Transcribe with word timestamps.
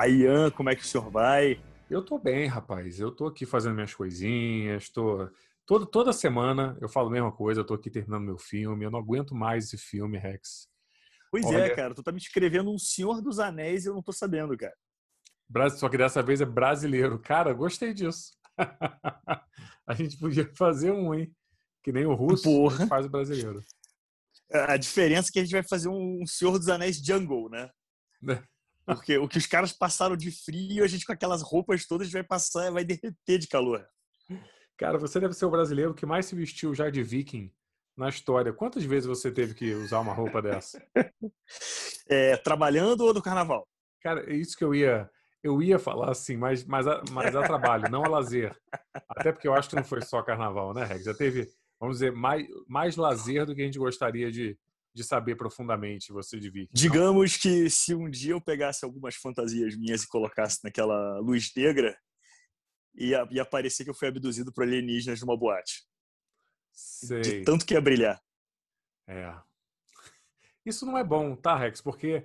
Olá, 0.00 0.08
Ian, 0.08 0.50
como 0.50 0.70
é 0.70 0.74
que 0.74 0.80
o 0.80 0.86
senhor 0.86 1.10
vai? 1.10 1.62
Eu 1.90 2.02
tô 2.02 2.18
bem, 2.18 2.46
rapaz. 2.46 2.98
Eu 2.98 3.10
tô 3.10 3.26
aqui 3.26 3.44
fazendo 3.44 3.74
minhas 3.74 3.92
coisinhas, 3.92 4.88
tô... 4.88 5.28
Toda, 5.66 5.84
toda 5.84 6.10
semana 6.10 6.74
eu 6.80 6.88
falo 6.88 7.08
a 7.08 7.12
mesma 7.12 7.30
coisa, 7.30 7.60
eu 7.60 7.66
tô 7.66 7.74
aqui 7.74 7.90
terminando 7.90 8.24
meu 8.24 8.38
filme, 8.38 8.82
eu 8.82 8.90
não 8.90 8.98
aguento 8.98 9.34
mais 9.34 9.66
esse 9.66 9.76
filme, 9.76 10.16
Rex. 10.16 10.66
Pois 11.30 11.44
é, 11.44 11.48
Olha... 11.48 11.64
é, 11.64 11.76
cara, 11.76 11.94
tu 11.94 12.02
tá 12.02 12.12
me 12.12 12.16
escrevendo 12.16 12.72
um 12.72 12.78
Senhor 12.78 13.20
dos 13.20 13.38
Anéis 13.38 13.84
e 13.84 13.88
eu 13.90 13.94
não 13.94 14.02
tô 14.02 14.10
sabendo, 14.10 14.56
cara. 14.56 14.74
Só 15.76 15.86
que 15.86 15.98
dessa 15.98 16.22
vez 16.22 16.40
é 16.40 16.46
brasileiro. 16.46 17.18
Cara, 17.18 17.52
gostei 17.52 17.92
disso. 17.92 18.32
a 19.86 19.94
gente 19.94 20.16
podia 20.16 20.50
fazer 20.56 20.92
um, 20.92 21.14
hein? 21.14 21.30
Que 21.82 21.92
nem 21.92 22.06
o 22.06 22.14
russo 22.14 22.44
Porra. 22.44 22.86
faz 22.86 23.04
o 23.04 23.10
brasileiro. 23.10 23.60
A 24.50 24.78
diferença 24.78 25.28
é 25.28 25.32
que 25.32 25.40
a 25.40 25.42
gente 25.42 25.52
vai 25.52 25.62
fazer 25.62 25.90
um 25.90 26.24
Senhor 26.26 26.58
dos 26.58 26.70
Anéis 26.70 26.96
Jungle, 26.96 27.50
né? 27.50 27.70
Porque 28.94 29.18
o 29.18 29.28
que 29.28 29.38
os 29.38 29.46
caras 29.46 29.72
passaram 29.72 30.16
de 30.16 30.30
frio, 30.30 30.84
a 30.84 30.86
gente 30.86 31.06
com 31.06 31.12
aquelas 31.12 31.42
roupas 31.42 31.86
todas 31.86 32.10
vai 32.10 32.22
passar, 32.22 32.70
vai 32.70 32.84
derreter 32.84 33.38
de 33.38 33.48
calor. 33.48 33.86
Cara, 34.76 34.98
você 34.98 35.20
deve 35.20 35.34
ser 35.34 35.44
o 35.44 35.50
brasileiro 35.50 35.94
que 35.94 36.06
mais 36.06 36.26
se 36.26 36.34
vestiu 36.34 36.74
já 36.74 36.88
de 36.88 37.02
viking 37.02 37.52
na 37.96 38.08
história. 38.08 38.52
Quantas 38.52 38.84
vezes 38.84 39.06
você 39.06 39.30
teve 39.30 39.54
que 39.54 39.74
usar 39.74 40.00
uma 40.00 40.14
roupa 40.14 40.40
dessa? 40.42 40.82
É, 42.12 42.36
trabalhando 42.36 43.02
ou 43.02 43.14
no 43.14 43.22
carnaval? 43.22 43.68
Cara, 44.02 44.28
é 44.28 44.34
isso 44.34 44.58
que 44.58 44.64
eu 44.64 44.74
ia 44.74 45.08
eu 45.42 45.62
ia 45.62 45.78
falar 45.78 46.10
assim, 46.10 46.36
mas, 46.36 46.64
mas, 46.64 46.86
a, 46.86 47.02
mas 47.10 47.34
a 47.34 47.42
trabalho, 47.42 47.90
não 47.90 48.04
a 48.04 48.08
lazer. 48.08 48.54
Até 49.08 49.32
porque 49.32 49.48
eu 49.48 49.54
acho 49.54 49.70
que 49.70 49.76
não 49.76 49.84
foi 49.84 50.02
só 50.02 50.22
carnaval, 50.22 50.74
né, 50.74 50.84
Rex? 50.84 51.04
Já 51.04 51.14
teve, 51.14 51.48
vamos 51.78 51.96
dizer, 51.96 52.12
mais, 52.12 52.46
mais 52.68 52.96
lazer 52.96 53.46
do 53.46 53.54
que 53.54 53.62
a 53.62 53.64
gente 53.64 53.78
gostaria 53.78 54.30
de, 54.30 54.58
de 54.94 55.04
saber 55.04 55.36
profundamente 55.36 56.12
você 56.12 56.38
de 56.38 56.50
Viking. 56.50 56.72
Digamos 56.72 57.36
que 57.36 57.70
se 57.70 57.94
um 57.94 58.10
dia 58.10 58.32
eu 58.32 58.40
pegasse 58.40 58.84
algumas 58.84 59.14
fantasias 59.14 59.76
minhas 59.76 60.02
e 60.02 60.08
colocasse 60.08 60.58
naquela 60.64 61.18
luz 61.20 61.52
negra, 61.56 61.96
ia, 62.94 63.26
ia 63.30 63.44
parecer 63.44 63.84
que 63.84 63.90
eu 63.90 63.94
fui 63.94 64.08
abduzido 64.08 64.52
por 64.52 64.64
alienígenas 64.64 65.20
numa 65.20 65.36
boate. 65.36 65.84
Sei. 66.72 67.20
De 67.20 67.42
tanto 67.42 67.64
que 67.64 67.74
ia 67.74 67.80
brilhar. 67.80 68.20
É. 69.06 69.34
Isso 70.64 70.84
não 70.84 70.98
é 70.98 71.04
bom, 71.04 71.34
tá, 71.36 71.56
Rex? 71.56 71.80
Porque 71.80 72.22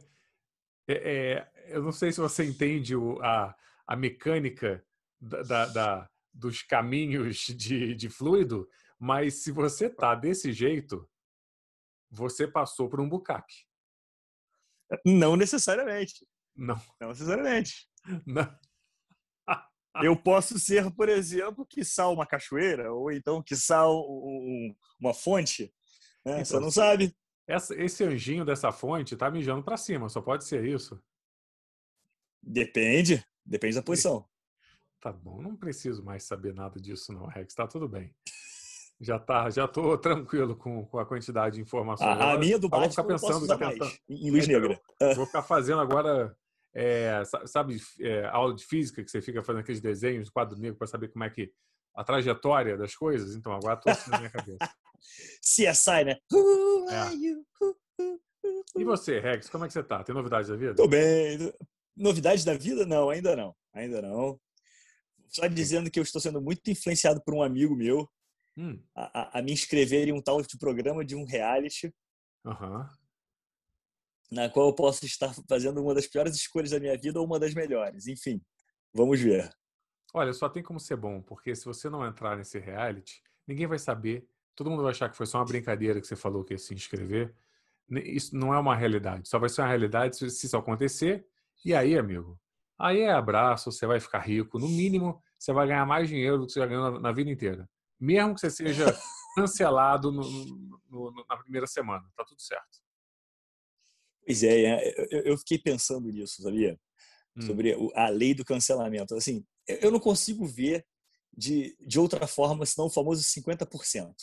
é, 0.87 0.93
é, 0.93 1.51
eu 1.67 1.81
não 1.81 1.91
sei 1.91 2.11
se 2.11 2.19
você 2.19 2.43
entende 2.43 2.95
o, 2.95 3.19
a, 3.21 3.55
a 3.87 3.95
mecânica 3.95 4.83
da, 5.19 5.41
da, 5.41 5.65
da, 5.65 6.09
dos 6.33 6.61
caminhos 6.61 7.37
de, 7.47 7.95
de 7.95 8.09
fluido, 8.09 8.67
mas 8.99 9.35
se 9.35 9.51
você 9.51 9.89
tá 9.89 10.15
desse 10.15 10.51
jeito, 10.51 11.07
você 12.09 12.47
passou 12.47 12.89
por 12.89 12.99
um 12.99 13.09
bucaque. 13.09 13.65
Não 15.05 15.35
necessariamente. 15.35 16.25
Não. 16.55 16.79
Não 16.99 17.09
necessariamente. 17.09 17.89
Não. 18.25 18.47
Eu 20.03 20.15
posso 20.15 20.59
ser, 20.59 20.91
por 20.91 21.07
exemplo, 21.07 21.65
que 21.65 21.83
sal 21.85 22.13
uma 22.13 22.25
cachoeira, 22.25 22.91
ou 22.91 23.11
então 23.11 23.41
que 23.41 23.55
sal 23.55 24.05
um, 24.09 24.75
uma 24.99 25.13
fonte. 25.13 25.73
Né? 26.25 26.41
Então, 26.41 26.45
Você 26.45 26.59
não 26.59 26.71
sabe. 26.71 27.15
Essa, 27.47 27.75
esse 27.75 28.03
anjinho 28.03 28.43
dessa 28.43 28.71
fonte 28.71 29.15
tá 29.15 29.29
mijando 29.29 29.63
para 29.63 29.77
cima, 29.77 30.09
só 30.09 30.19
pode 30.19 30.45
ser 30.45 30.65
isso? 30.65 30.99
Depende, 32.41 33.23
depende 33.45 33.75
da 33.75 33.83
posição. 33.83 34.27
Tá 34.99 35.13
bom, 35.13 35.41
não 35.41 35.55
preciso 35.55 36.03
mais 36.03 36.23
saber 36.23 36.53
nada 36.55 36.79
disso 36.79 37.13
não, 37.13 37.27
Rex, 37.27 37.53
tá 37.53 37.67
tudo 37.67 37.87
bem. 37.87 38.13
Já 38.99 39.19
tá, 39.19 39.49
já 39.49 39.67
tô 39.67 39.97
tranquilo 39.97 40.55
com, 40.55 40.85
com 40.85 40.99
a 40.99 41.05
quantidade 41.05 41.55
de 41.55 41.61
informações. 41.61 42.17
A, 42.17 42.33
a 42.33 42.37
minha 42.37 42.57
do 42.57 42.69
Batman 42.69 42.89
ficar 42.89 43.03
pensando, 43.03 43.45
em 44.09 44.31
luz 44.31 44.47
negra. 44.47 44.79
Vou 45.15 45.25
ficar 45.25 45.41
fazendo 45.41 45.81
agora, 45.81 46.35
é, 46.73 47.21
sabe, 47.45 47.77
é, 47.99 48.25
aula 48.27 48.55
de 48.55 48.65
física 48.65 49.03
que 49.03 49.11
você 49.11 49.21
fica 49.21 49.43
fazendo 49.43 49.61
aqueles 49.61 49.81
desenhos 49.81 50.25
de 50.25 50.31
quadro 50.31 50.57
negro 50.57 50.77
para 50.77 50.87
saber 50.87 51.09
como 51.09 51.25
é 51.25 51.29
que 51.29 51.51
a 51.93 52.03
trajetória 52.03 52.77
das 52.77 52.95
coisas. 52.95 53.35
Então 53.35 53.51
agora 53.51 53.77
tô 53.77 53.89
assim 53.89 54.11
na 54.11 54.19
minha 54.19 54.29
cabeça. 54.29 54.57
CSI, 55.41 56.03
né? 56.05 56.17
É. 56.89 57.59
E 58.77 58.83
você, 58.83 59.19
Rex, 59.19 59.49
como 59.49 59.65
é 59.65 59.67
que 59.67 59.73
você 59.73 59.83
tá? 59.83 60.03
Tem 60.03 60.15
novidades 60.15 60.49
da 60.49 60.55
vida? 60.55 60.75
Tô 60.75 60.87
bem. 60.87 61.53
Novidades 61.95 62.43
da 62.43 62.53
vida? 62.53 62.85
Não, 62.85 63.09
ainda 63.09 63.35
não. 63.35 63.55
Ainda 63.73 64.01
não. 64.01 64.39
Só 65.29 65.47
dizendo 65.47 65.89
que 65.91 65.99
eu 65.99 66.03
estou 66.03 66.21
sendo 66.21 66.41
muito 66.41 66.69
influenciado 66.69 67.21
por 67.23 67.33
um 67.33 67.41
amigo 67.43 67.75
meu 67.75 68.09
hum. 68.57 68.81
a, 68.95 69.39
a, 69.39 69.41
me 69.41 69.51
inscrever 69.51 70.07
em 70.07 70.13
um 70.13 70.21
tal 70.21 70.41
de 70.41 70.57
programa 70.57 71.03
de 71.03 71.15
um 71.15 71.25
reality. 71.25 71.93
Uhum. 72.43 72.85
Na 74.31 74.49
qual 74.49 74.67
eu 74.67 74.75
posso 74.75 75.05
estar 75.05 75.33
fazendo 75.47 75.81
uma 75.81 75.93
das 75.93 76.07
piores 76.07 76.35
escolhas 76.35 76.71
da 76.71 76.79
minha 76.79 76.97
vida 76.97 77.19
ou 77.19 77.25
uma 77.25 77.39
das 77.39 77.53
melhores. 77.53 78.07
Enfim, 78.07 78.41
vamos 78.93 79.19
ver. 79.19 79.49
Olha, 80.13 80.33
só 80.33 80.49
tem 80.49 80.63
como 80.63 80.79
ser 80.79 80.95
bom, 80.95 81.21
porque 81.21 81.55
se 81.55 81.65
você 81.65 81.89
não 81.89 82.05
entrar 82.05 82.37
nesse 82.37 82.57
reality, 82.57 83.21
ninguém 83.47 83.67
vai 83.67 83.77
saber 83.77 84.27
todo 84.55 84.69
mundo 84.69 84.83
vai 84.83 84.91
achar 84.91 85.09
que 85.09 85.17
foi 85.17 85.25
só 85.25 85.37
uma 85.39 85.45
brincadeira 85.45 85.99
que 85.99 86.07
você 86.07 86.15
falou 86.15 86.43
que 86.43 86.53
ia 86.53 86.57
se 86.57 86.73
inscrever. 86.73 87.35
Isso 87.89 88.35
não 88.35 88.53
é 88.53 88.57
uma 88.57 88.75
realidade. 88.75 89.27
Só 89.27 89.37
vai 89.37 89.49
ser 89.49 89.61
uma 89.61 89.67
realidade 89.67 90.15
se 90.15 90.25
isso 90.25 90.57
acontecer. 90.57 91.27
E 91.63 91.73
aí, 91.75 91.97
amigo, 91.97 92.39
aí 92.79 93.01
é 93.01 93.11
abraço, 93.11 93.71
você 93.71 93.85
vai 93.85 93.99
ficar 93.99 94.19
rico. 94.19 94.57
No 94.57 94.67
mínimo, 94.67 95.21
você 95.37 95.53
vai 95.53 95.67
ganhar 95.67 95.85
mais 95.85 96.07
dinheiro 96.07 96.39
do 96.39 96.45
que 96.47 96.53
você 96.53 96.59
já 96.59 96.65
ganhou 96.65 96.99
na 96.99 97.11
vida 97.11 97.29
inteira. 97.29 97.69
Mesmo 97.99 98.35
que 98.35 98.41
você 98.41 98.49
seja 98.49 98.85
cancelado 99.35 100.11
no, 100.11 100.23
no, 100.23 100.81
no, 100.89 101.25
na 101.27 101.37
primeira 101.37 101.67
semana. 101.67 102.07
Tá 102.15 102.23
tudo 102.23 102.41
certo. 102.41 102.79
Pois 104.25 104.43
é, 104.43 104.61
é 104.63 105.29
eu 105.29 105.37
fiquei 105.37 105.59
pensando 105.59 106.09
nisso, 106.09 106.41
sabia? 106.41 106.79
Hum. 107.35 107.41
Sobre 107.41 107.75
a 107.95 108.09
lei 108.09 108.33
do 108.33 108.45
cancelamento. 108.45 109.15
Assim, 109.15 109.45
eu 109.67 109.91
não 109.91 109.99
consigo 109.99 110.45
ver 110.45 110.85
de, 111.35 111.77
de 111.79 111.99
outra 111.99 112.25
forma 112.27 112.65
senão 112.65 112.87
o 112.87 112.91
famoso 112.91 113.23
50% 113.23 114.15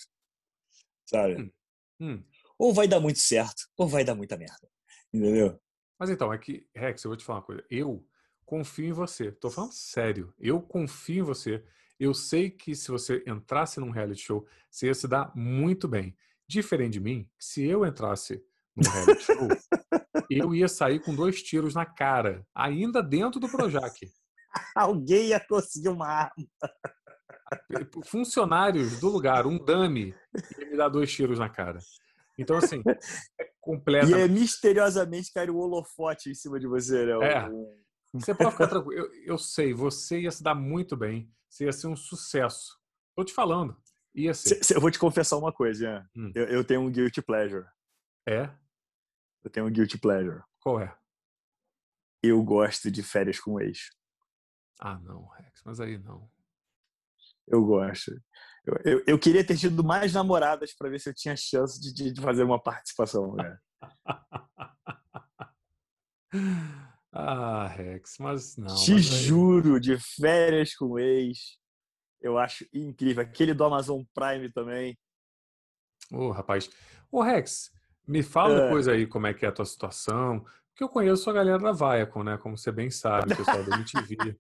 sabe? 1.13 1.43
Hum. 1.43 1.51
Hum. 2.01 2.25
Ou 2.59 2.73
vai 2.73 2.89
dar 2.89 3.01
muito 3.01 3.19
certo, 3.19 3.69
ou 3.77 3.87
vai 3.87 4.05
dar 4.05 4.15
muita 4.15 4.37
merda. 4.37 4.69
Entendeu? 5.13 5.61
Mas 5.99 6.11
então, 6.11 6.33
é 6.33 6.39
que, 6.39 6.67
Rex, 6.75 7.05
eu 7.05 7.11
vou 7.11 7.17
te 7.17 7.25
falar 7.25 7.41
uma 7.41 7.45
coisa. 7.45 7.65
Eu 7.71 8.07
confio 8.45 8.87
em 8.87 8.93
você. 8.93 9.31
Tô 9.31 9.51
falando 9.51 9.73
sério. 9.73 10.35
Eu 10.39 10.61
confio 10.61 11.23
em 11.23 11.27
você. 11.27 11.65
Eu 12.03 12.13
sei 12.13 12.51
que 12.51 12.75
se 12.75 12.91
você 12.91 13.23
entrasse 13.29 13.79
num 13.79 13.91
reality 13.91 14.23
show, 14.23 14.45
você 14.69 14.89
ia 14.89 14.95
se 14.95 15.07
dar 15.07 15.31
muito 15.37 15.87
bem. 15.87 16.17
Diferente 16.49 16.95
de 16.95 17.01
mim, 17.01 17.31
se 17.39 17.65
eu 17.65 17.87
entrasse 17.87 18.45
num 18.75 18.91
reality 18.91 19.23
show, 19.23 19.37
eu 20.29 20.53
ia 20.53 20.67
sair 20.67 20.99
com 20.99 21.15
dois 21.15 21.41
tiros 21.41 21.77
na 21.77 21.87
cara, 21.87 22.45
ainda 22.53 23.01
dentro 23.01 23.39
do 23.39 23.49
Projac. 23.49 24.01
Alguém 24.75 25.29
ia 25.29 25.39
conseguir 25.39 25.91
uma 25.91 26.09
arma 26.09 26.49
funcionários 28.05 28.99
do 28.99 29.09
lugar, 29.09 29.47
um 29.47 29.57
dame, 29.57 30.13
ia 30.59 30.71
me 30.71 30.77
dar 30.77 30.89
dois 30.89 31.13
tiros 31.13 31.39
na 31.39 31.49
cara. 31.49 31.79
Então, 32.37 32.57
assim, 32.57 32.83
é 33.41 33.49
completamente. 33.61 34.19
E 34.19 34.23
é 34.23 34.27
misteriosamente 34.27 35.33
caiu 35.33 35.55
o 35.55 35.61
holofote 35.61 36.31
em 36.31 36.35
cima 36.35 36.59
de 36.59 36.67
você, 36.67 37.07
né? 37.07 37.13
É. 37.29 37.49
Você 38.15 38.35
pode 38.35 38.51
ficar 38.51 38.67
tranquilo. 38.67 39.01
Eu, 39.01 39.15
eu, 39.25 39.39
sei, 39.39 39.73
você 39.73 40.23
ia 40.23 40.33
se 40.33 40.43
dar 40.43 40.57
muito 40.57 40.97
bem. 40.97 41.31
Você 41.53 41.67
ia 41.67 41.73
ser 41.73 41.87
um 41.87 41.97
sucesso. 41.97 42.81
Tô 43.15 43.23
te 43.23 43.35
falando. 43.35 43.77
Ia 44.15 44.33
ser. 44.33 44.59
eu 44.75 44.81
vou 44.81 44.91
te 44.91 44.99
confessar 44.99 45.37
uma 45.37 45.53
coisa, 45.53 46.09
hum. 46.17 46.33
eu, 46.35 46.47
eu 46.47 46.65
tenho 46.65 46.81
um 46.81 46.91
guilty 46.91 47.21
pleasure. 47.21 47.67
É? 48.27 48.51
Eu 49.45 49.51
tenho 49.51 49.67
um 49.67 49.71
guilty 49.71 49.99
pleasure. 49.99 50.43
Qual 50.61 50.81
é? 50.81 50.97
Eu 52.23 52.43
gosto 52.43 52.91
de 52.91 53.03
férias 53.03 53.39
com 53.39 53.61
ex. 53.61 53.91
Ah, 54.81 54.99
não, 55.01 55.27
Rex, 55.29 55.61
mas 55.65 55.79
aí 55.79 55.99
não. 55.99 56.31
Eu 57.47 57.63
gosto. 57.65 58.13
Eu, 58.65 58.79
eu, 58.85 59.05
eu 59.09 59.19
queria 59.19 59.45
ter 59.47 59.59
tido 59.59 59.85
mais 59.85 60.15
namoradas 60.15 60.73
para 60.75 60.89
ver 60.89 61.01
se 61.01 61.11
eu 61.11 61.15
tinha 61.15 61.37
chance 61.37 61.79
de, 61.79 62.13
de 62.13 62.21
fazer 62.21 62.45
uma 62.45 62.63
participação. 62.63 63.35
Né? 63.35 63.59
ah, 67.13 67.67
Rex, 67.67 68.17
mas 68.19 68.57
não. 68.57 68.75
Te 68.75 68.95
mas 68.95 69.05
juro, 69.05 69.79
de 69.79 69.99
férias 69.99 70.75
com 70.75 70.99
ex. 70.99 71.59
Eu 72.21 72.39
acho 72.39 72.67
incrível. 72.73 73.23
Aquele 73.23 73.53
do 73.53 73.65
Amazon 73.65 74.03
Prime 74.15 74.51
também. 74.51 74.97
Ô, 76.11 76.29
oh, 76.29 76.31
rapaz. 76.31 76.71
Ô, 77.11 77.19
oh, 77.19 77.23
Rex, 77.23 77.71
me 78.07 78.23
fala 78.23 78.55
é. 78.55 78.65
depois 78.65 78.89
aí 78.89 79.07
como 79.07 79.27
é 79.27 79.35
que 79.35 79.45
é 79.45 79.49
a 79.49 79.53
tua 79.53 79.67
situação. 79.67 80.45
Porque 80.71 80.85
eu 80.85 80.89
conheço 80.89 81.29
a 81.29 81.35
galera 81.35 81.59
da 81.59 81.73
Viacom, 81.73 82.23
né? 82.23 82.39
Como 82.39 82.57
você 82.57 82.73
bem 82.73 82.91
sabe, 82.91 83.35
o 83.35 83.37
pessoal 83.37 83.63
da 83.63 83.77
MTV. 83.77 84.39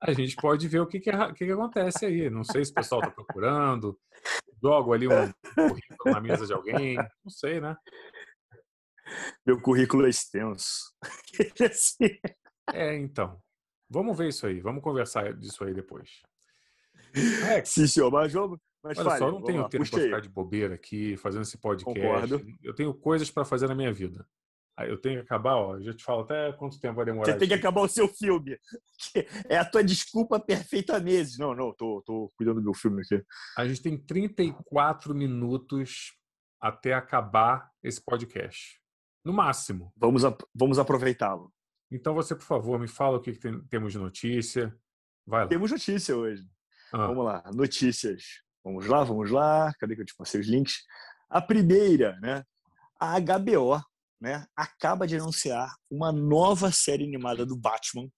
a 0.00 0.12
gente 0.12 0.34
pode 0.36 0.66
ver 0.66 0.80
o 0.80 0.86
que, 0.86 0.98
que, 0.98 1.12
que, 1.12 1.46
que 1.46 1.52
acontece 1.52 2.04
aí. 2.04 2.28
Não 2.28 2.42
sei 2.42 2.64
se 2.64 2.72
o 2.72 2.74
pessoal 2.74 3.00
está 3.00 3.12
procurando, 3.12 3.96
jogo 4.60 4.92
ali 4.92 5.06
um 5.06 5.32
currículo 5.54 6.14
na 6.14 6.20
mesa 6.20 6.46
de 6.46 6.52
alguém, 6.52 6.96
não 6.96 7.30
sei, 7.30 7.60
né? 7.60 7.76
Meu 9.46 9.60
currículo 9.60 10.06
é 10.06 10.10
extenso. 10.10 10.92
é, 12.72 12.96
então. 12.96 13.40
Vamos 13.88 14.16
ver 14.16 14.28
isso 14.28 14.46
aí, 14.46 14.60
vamos 14.60 14.82
conversar 14.82 15.34
disso 15.34 15.62
aí 15.64 15.74
depois. 15.74 16.22
É, 17.48 17.64
Sim, 17.64 17.86
senhor, 17.86 18.10
mas 18.10 18.32
vamos. 18.32 18.58
Mas 18.82 18.98
Olha 18.98 19.16
só, 19.16 19.28
eu 19.28 19.32
não 19.32 19.42
tenho 19.42 19.62
lá, 19.62 19.68
tempo 19.68 19.88
para 19.88 20.00
ficar 20.00 20.20
de 20.20 20.28
bobeira 20.28 20.74
aqui, 20.74 21.16
fazendo 21.16 21.42
esse 21.42 21.56
podcast. 21.56 21.98
Concordo. 21.98 22.44
Eu 22.62 22.74
tenho 22.74 22.92
coisas 22.92 23.30
para 23.30 23.44
fazer 23.44 23.66
na 23.66 23.74
minha 23.74 23.92
vida. 23.92 24.26
Eu 24.80 25.00
tenho 25.00 25.20
que 25.20 25.24
acabar, 25.24 25.54
ó. 25.54 25.76
Eu 25.76 25.84
já 25.84 25.94
te 25.94 26.02
falo 26.02 26.22
até 26.22 26.52
quanto 26.52 26.80
tempo 26.80 26.96
vai 26.96 27.04
demorar. 27.04 27.32
Você 27.32 27.38
tem 27.38 27.48
que 27.48 27.54
acabar 27.54 27.80
o 27.80 27.88
seu 27.88 28.08
filme. 28.08 28.58
É 29.48 29.56
a 29.56 29.64
tua 29.64 29.84
desculpa 29.84 30.40
perfeitamente. 30.40 31.38
Não, 31.38 31.54
não, 31.54 31.72
tô, 31.72 32.02
tô 32.04 32.32
cuidando 32.36 32.56
do 32.56 32.64
meu 32.64 32.74
filme 32.74 33.00
aqui. 33.02 33.24
A 33.56 33.66
gente 33.66 33.80
tem 33.80 33.96
34 33.96 35.14
minutos 35.14 36.14
até 36.60 36.92
acabar 36.92 37.70
esse 37.82 38.02
podcast. 38.04 38.80
No 39.24 39.32
máximo. 39.32 39.92
Vamos, 39.96 40.22
vamos 40.54 40.78
aproveitá-lo. 40.78 41.52
Então 41.90 42.14
você, 42.14 42.34
por 42.34 42.44
favor, 42.44 42.78
me 42.78 42.88
fala 42.88 43.16
o 43.16 43.20
que, 43.20 43.32
que 43.32 43.38
tem, 43.38 43.60
temos 43.66 43.92
de 43.92 43.98
notícia. 43.98 44.76
Vai 45.26 45.42
lá. 45.44 45.48
Temos 45.48 45.70
notícia 45.70 46.16
hoje. 46.16 46.46
Ah. 46.92 47.06
Vamos 47.06 47.24
lá, 47.24 47.42
notícias. 47.54 48.42
Vamos 48.62 48.86
lá, 48.86 49.02
vamos 49.04 49.30
lá. 49.30 49.72
Cadê 49.78 49.94
que 49.94 50.02
eu 50.02 50.06
te 50.06 50.16
passei 50.16 50.40
os 50.40 50.46
links? 50.46 50.84
A 51.28 51.40
primeira, 51.40 52.18
né? 52.20 52.44
A 52.98 53.18
HBO 53.18 53.80
né, 54.20 54.46
acaba 54.56 55.06
de 55.06 55.16
anunciar 55.16 55.74
uma 55.90 56.10
nova 56.10 56.72
série 56.72 57.04
animada 57.04 57.44
do 57.44 57.56
Batman, 57.56 58.08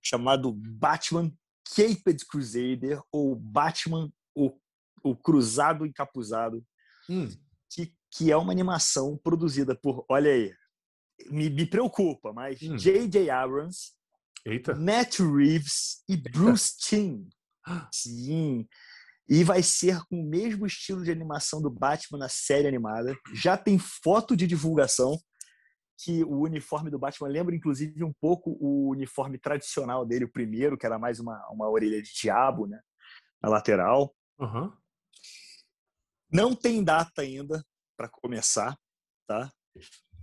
chamado 0.00 0.52
Batman 0.52 1.32
Caped 1.74 2.24
Crusader, 2.26 3.00
ou 3.10 3.34
Batman, 3.34 4.08
o, 4.34 4.56
o 5.02 5.16
Cruzado 5.16 5.84
Encapuzado, 5.84 6.64
hum. 7.08 7.28
que, 7.68 7.92
que 8.12 8.30
é 8.30 8.36
uma 8.36 8.52
animação 8.52 9.18
produzida 9.22 9.74
por, 9.74 10.04
olha 10.08 10.30
aí, 10.30 10.54
me, 11.30 11.50
me 11.50 11.66
preocupa, 11.66 12.32
mas 12.32 12.58
J.J. 12.58 13.30
Hum. 13.30 13.34
Abrams, 13.34 13.92
Eita. 14.44 14.74
Matt 14.74 15.18
Reeves 15.18 16.02
e 16.08 16.14
Eita. 16.14 16.30
Bruce 16.30 16.76
Timm. 16.78 17.28
Sim. 17.92 18.66
E 19.28 19.42
vai 19.42 19.62
ser 19.62 20.00
com 20.08 20.20
o 20.20 20.28
mesmo 20.28 20.66
estilo 20.66 21.02
de 21.02 21.10
animação 21.10 21.60
do 21.60 21.68
Batman 21.68 22.18
na 22.18 22.28
série 22.28 22.68
animada. 22.68 23.16
Já 23.34 23.56
tem 23.56 23.76
foto 23.76 24.36
de 24.36 24.46
divulgação 24.46 25.18
que 25.98 26.22
o 26.22 26.42
uniforme 26.42 26.90
do 26.90 26.98
Batman 26.98 27.28
lembra, 27.28 27.56
inclusive, 27.56 28.04
um 28.04 28.12
pouco 28.20 28.56
o 28.60 28.90
uniforme 28.90 29.38
tradicional 29.38 30.06
dele, 30.06 30.26
o 30.26 30.32
primeiro, 30.32 30.76
que 30.76 30.86
era 30.86 30.98
mais 30.98 31.18
uma, 31.18 31.44
uma 31.50 31.68
orelha 31.68 32.00
de 32.00 32.12
diabo, 32.12 32.66
né? 32.66 32.78
Na 33.42 33.48
lateral. 33.48 34.14
Uhum. 34.38 34.70
Não 36.30 36.54
tem 36.54 36.84
data 36.84 37.22
ainda 37.22 37.64
para 37.96 38.08
começar, 38.08 38.76
tá? 39.26 39.50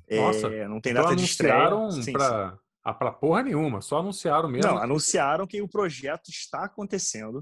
Nossa, 0.09 0.47
é, 0.47 0.67
não 0.67 0.81
tem 0.81 0.91
então 0.91 1.03
data 1.03 1.15
de 1.15 1.23
estreia. 1.23 1.69
Pra, 2.11 2.57
ah, 2.83 2.93
pra 2.93 3.11
porra 3.11 3.43
nenhuma, 3.43 3.81
só 3.81 3.99
anunciaram 3.99 4.49
mesmo. 4.49 4.69
Não, 4.69 4.77
anunciaram 4.77 5.47
que 5.47 5.61
o 5.61 5.69
projeto 5.69 6.29
está 6.29 6.65
acontecendo, 6.65 7.41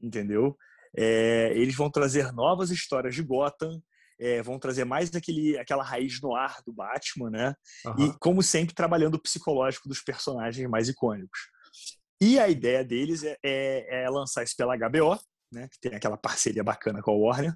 entendeu? 0.00 0.56
É, 0.96 1.52
eles 1.54 1.76
vão 1.76 1.90
trazer 1.90 2.32
novas 2.32 2.70
histórias 2.70 3.14
de 3.14 3.22
Gotham, 3.22 3.80
é, 4.18 4.42
vão 4.42 4.58
trazer 4.58 4.84
mais 4.84 5.14
aquele, 5.14 5.56
aquela 5.58 5.84
raiz 5.84 6.20
no 6.20 6.34
ar 6.34 6.60
do 6.66 6.72
Batman, 6.72 7.30
né? 7.30 7.54
Uhum. 7.86 8.06
E, 8.06 8.18
como 8.18 8.42
sempre, 8.42 8.74
trabalhando 8.74 9.14
o 9.14 9.22
psicológico 9.22 9.88
dos 9.88 10.02
personagens 10.02 10.68
mais 10.68 10.88
icônicos. 10.88 11.38
E 12.20 12.38
a 12.40 12.48
ideia 12.48 12.84
deles 12.84 13.22
é, 13.22 13.36
é, 13.44 14.02
é 14.02 14.10
lançar 14.10 14.42
isso 14.42 14.56
pela 14.56 14.76
HBO, 14.76 15.16
né? 15.52 15.68
Que 15.70 15.78
tem 15.80 15.94
aquela 15.94 16.16
parceria 16.16 16.64
bacana 16.64 17.00
com 17.00 17.12
a 17.12 17.14
Warner. 17.14 17.54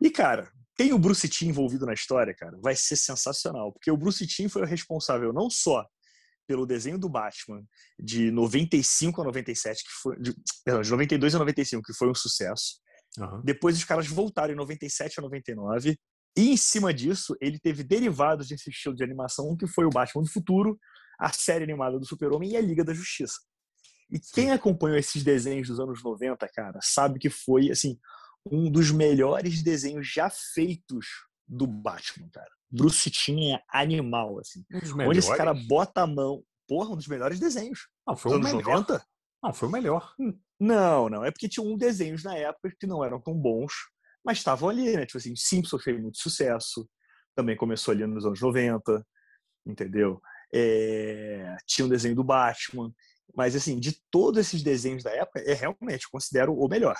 E, 0.00 0.10
cara, 0.10 0.50
tem 0.76 0.92
o 0.92 0.98
Bruce 0.98 1.28
Timm 1.28 1.48
envolvido 1.48 1.86
na 1.86 1.94
história, 1.94 2.34
cara, 2.34 2.56
vai 2.62 2.76
ser 2.76 2.96
sensacional. 2.96 3.72
Porque 3.72 3.90
o 3.90 3.96
Bruce 3.96 4.26
Timm 4.26 4.48
foi 4.48 4.62
o 4.62 4.66
responsável 4.66 5.32
não 5.32 5.48
só 5.48 5.84
pelo 6.46 6.66
desenho 6.66 6.98
do 6.98 7.08
Batman 7.08 7.62
de 7.98 8.30
95 8.30 9.20
a 9.20 9.24
97, 9.24 9.82
que 9.82 9.90
foi, 10.02 10.20
de, 10.20 10.34
perdão, 10.64 10.82
de 10.82 10.90
92 10.90 11.34
a 11.34 11.38
95, 11.38 11.82
que 11.82 11.94
foi 11.94 12.08
um 12.08 12.14
sucesso. 12.14 12.76
Uhum. 13.18 13.42
Depois 13.44 13.76
os 13.76 13.84
caras 13.84 14.06
voltaram 14.06 14.52
em 14.52 14.56
97 14.56 15.18
a 15.18 15.22
99. 15.22 15.98
E 16.36 16.50
em 16.50 16.56
cima 16.56 16.92
disso, 16.92 17.34
ele 17.40 17.58
teve 17.58 17.82
derivados 17.82 18.48
desse 18.48 18.70
estilo 18.70 18.94
de 18.94 19.02
animação, 19.02 19.56
que 19.56 19.66
foi 19.66 19.86
o 19.86 19.90
Batman 19.90 20.22
do 20.22 20.30
Futuro, 20.30 20.78
a 21.18 21.32
série 21.32 21.64
animada 21.64 21.98
do 21.98 22.06
Super-Homem 22.06 22.50
e 22.50 22.56
a 22.56 22.60
Liga 22.60 22.84
da 22.84 22.92
Justiça. 22.92 23.40
E 24.10 24.20
quem 24.20 24.52
acompanhou 24.52 24.98
esses 24.98 25.24
desenhos 25.24 25.68
dos 25.68 25.80
anos 25.80 26.02
90, 26.04 26.46
cara, 26.54 26.78
sabe 26.82 27.18
que 27.18 27.30
foi, 27.30 27.70
assim, 27.70 27.98
um 28.50 28.70
dos 28.70 28.90
melhores 28.90 29.62
desenhos 29.62 30.06
já 30.06 30.30
feitos 30.30 31.06
do 31.46 31.66
Batman, 31.66 32.28
cara. 32.30 32.50
Bruce 32.70 33.10
Timm 33.10 33.54
é 33.54 33.62
animal, 33.68 34.38
assim. 34.40 34.64
Um 34.72 35.08
Onde 35.08 35.20
esse 35.20 35.36
cara 35.36 35.54
bota 35.54 36.02
a 36.02 36.06
mão. 36.06 36.42
Porra, 36.68 36.90
um 36.90 36.96
dos 36.96 37.06
melhores 37.06 37.38
desenhos. 37.38 37.88
Não, 38.06 38.16
foi 38.16 38.36
o 38.36 38.40
melhor. 38.40 38.62
90? 38.62 39.06
Não, 39.42 39.54
foi 39.54 39.68
o 39.68 39.72
melhor. 39.72 40.14
Hum, 40.18 40.36
não, 40.58 41.08
não. 41.08 41.24
É 41.24 41.30
porque 41.30 41.48
tinha 41.48 41.64
um 41.64 41.76
desenhos 41.76 42.24
na 42.24 42.36
época 42.36 42.74
que 42.78 42.86
não 42.86 43.04
eram 43.04 43.20
tão 43.20 43.34
bons, 43.34 43.72
mas 44.24 44.38
estavam 44.38 44.68
ali, 44.68 44.96
né? 44.96 45.06
Tipo 45.06 45.18
assim, 45.18 45.36
Simpsons 45.36 45.82
fez 45.82 46.00
muito 46.00 46.18
sucesso. 46.18 46.88
Também 47.36 47.56
começou 47.56 47.92
ali 47.92 48.04
nos 48.06 48.26
anos 48.26 48.40
90, 48.40 49.06
entendeu? 49.64 50.20
É... 50.52 51.56
Tinha 51.66 51.86
um 51.86 51.88
desenho 51.88 52.16
do 52.16 52.24
Batman. 52.24 52.92
Mas, 53.34 53.54
assim, 53.54 53.78
de 53.78 54.00
todos 54.10 54.40
esses 54.40 54.62
desenhos 54.62 55.02
da 55.02 55.10
época, 55.10 55.40
é 55.40 55.52
realmente, 55.52 56.08
considero 56.10 56.54
o 56.54 56.68
melhor. 56.68 56.96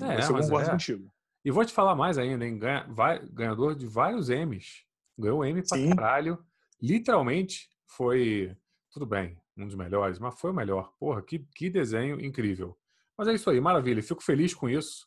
É, 0.00 0.24
eu 0.24 0.34
concordo 0.34 0.68
é. 0.68 0.70
contigo. 0.70 1.12
E 1.44 1.50
vou 1.50 1.64
te 1.64 1.72
falar 1.72 1.94
mais 1.94 2.16
ainda, 2.16 2.46
hein? 2.46 2.58
Ganha, 2.58 2.86
vai, 2.88 3.24
ganhador 3.28 3.74
de 3.74 3.86
vários 3.86 4.30
M's. 4.30 4.84
Ganhou 5.18 5.44
M 5.44 5.62
pra 5.62 5.76
Sim. 5.76 5.94
caralho. 5.94 6.44
Literalmente 6.80 7.68
foi. 7.86 8.56
Tudo 8.90 9.06
bem, 9.06 9.36
um 9.56 9.66
dos 9.66 9.74
melhores, 9.74 10.18
mas 10.18 10.38
foi 10.40 10.50
o 10.50 10.54
melhor. 10.54 10.92
Porra, 10.98 11.22
que, 11.22 11.40
que 11.54 11.68
desenho 11.68 12.20
incrível. 12.20 12.78
Mas 13.16 13.28
é 13.28 13.34
isso 13.34 13.50
aí, 13.50 13.60
maravilha. 13.60 14.02
Fico 14.02 14.22
feliz 14.22 14.54
com 14.54 14.68
isso. 14.68 15.06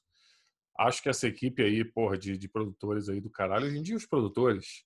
Acho 0.78 1.02
que 1.02 1.10
essa 1.10 1.28
equipe 1.28 1.64
aí, 1.64 1.84
porra, 1.84 2.18
de, 2.18 2.38
de 2.38 2.48
produtores 2.48 3.10
aí 3.10 3.20
do 3.20 3.30
caralho, 3.30 3.66
hoje 3.66 3.78
em 3.78 3.82
dia 3.82 3.96
os 3.96 4.06
produtores. 4.06 4.86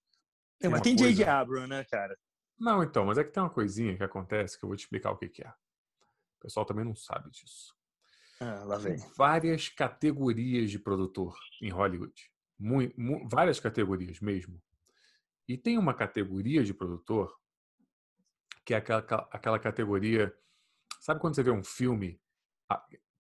É, 0.62 0.70
mas 0.70 0.82
tem 0.82 0.96
J.J. 0.96 1.26
Abrams, 1.26 1.68
né, 1.68 1.84
cara? 1.84 2.18
Não, 2.58 2.84
então, 2.84 3.06
mas 3.06 3.18
é 3.18 3.24
que 3.24 3.32
tem 3.32 3.42
uma 3.42 3.50
coisinha 3.50 3.98
que 3.98 4.04
acontece 4.04 4.58
que 4.58 4.64
eu 4.64 4.70
vou 4.70 4.78
te 4.78 4.82
explicar 4.82 5.12
o 5.12 5.18
que, 5.18 5.28
que 5.28 5.44
é. 5.44 5.50
O 5.50 6.42
pessoal 6.42 6.66
também 6.66 6.86
não 6.86 6.96
sabe 6.96 7.30
disso. 7.32 7.76
Ah, 8.42 8.64
lá 8.66 8.78
vem. 8.78 8.98
Várias 9.16 9.70
categorias 9.70 10.72
de 10.72 10.80
produtor 10.80 11.38
em 11.62 11.70
Hollywood. 11.70 12.14
Muito, 12.58 13.00
mu 13.00 13.30
várias 13.30 13.60
categorias 13.60 14.20
mesmo. 14.20 14.60
E 15.48 15.56
tem 15.56 15.78
uma 15.78 15.94
categoria 15.94 16.64
de 16.64 16.74
produtor 16.74 17.32
que 18.66 18.74
é 18.74 18.78
aquela, 18.78 19.00
aquela 19.32 19.60
categoria. 19.60 20.34
Sabe 21.00 21.20
quando 21.20 21.36
você 21.36 21.44
vê 21.44 21.52
um 21.52 21.64
filme? 21.64 22.20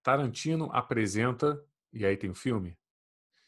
Tarantino 0.01 0.69
apresenta 0.71 1.63
e 1.93 2.03
aí 2.03 2.17
tem 2.17 2.29
o 2.29 2.33
um 2.33 2.35
filme? 2.35 2.75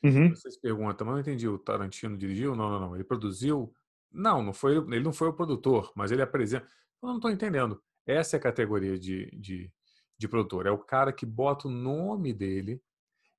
Uhum. 0.03 0.29
Você 0.29 0.51
se 0.51 0.61
pergunta, 0.61 1.03
mas 1.03 1.13
não 1.13 1.21
entendi, 1.21 1.47
o 1.47 1.57
Tarantino 1.57 2.17
dirigiu? 2.17 2.55
Não, 2.55 2.69
não, 2.69 2.79
não. 2.79 2.95
Ele 2.95 3.03
produziu? 3.03 3.73
Não, 4.11 4.43
não 4.43 4.53
foi, 4.53 4.77
ele 4.77 4.99
não 4.99 5.13
foi 5.13 5.29
o 5.29 5.33
produtor, 5.33 5.91
mas 5.95 6.11
ele 6.11 6.21
apresenta. 6.21 6.67
Eu 7.01 7.09
não 7.09 7.15
estou 7.15 7.31
entendendo. 7.31 7.81
Essa 8.05 8.35
é 8.35 8.39
a 8.39 8.43
categoria 8.43 8.99
de, 8.99 9.31
de, 9.31 9.73
de 10.23 10.27
produtor. 10.27 10.65
É 10.65 10.71
o 10.71 10.77
cara 10.77 11.13
que 11.13 11.25
bota 11.25 11.67
o 11.67 11.71
nome 11.71 12.33
dele, 12.33 12.81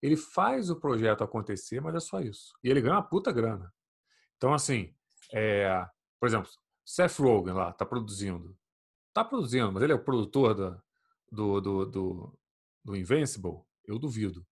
ele 0.02 0.16
faz 0.16 0.70
o 0.70 0.76
projeto 0.76 1.24
acontecer, 1.24 1.80
mas 1.80 1.94
é 1.94 2.00
só 2.00 2.20
isso. 2.20 2.54
E 2.62 2.68
ele 2.68 2.80
ganha 2.80 2.94
uma 2.94 3.02
puta 3.02 3.32
grana. 3.32 3.72
Então, 4.36 4.52
assim, 4.52 4.94
é, 5.32 5.86
por 6.20 6.26
exemplo, 6.28 6.50
Seth 6.84 7.18
Rogen 7.18 7.54
lá 7.54 7.70
está 7.70 7.86
produzindo. 7.86 8.56
Está 9.08 9.24
produzindo, 9.24 9.72
mas 9.72 9.82
ele 9.82 9.92
é 9.92 9.96
o 9.96 10.04
produtor 10.04 10.54
da, 10.54 10.82
do, 11.30 11.60
do, 11.60 11.86
do, 11.86 12.38
do 12.84 12.96
Invincible? 12.96 13.62
Eu 13.86 13.98
duvido. 13.98 14.46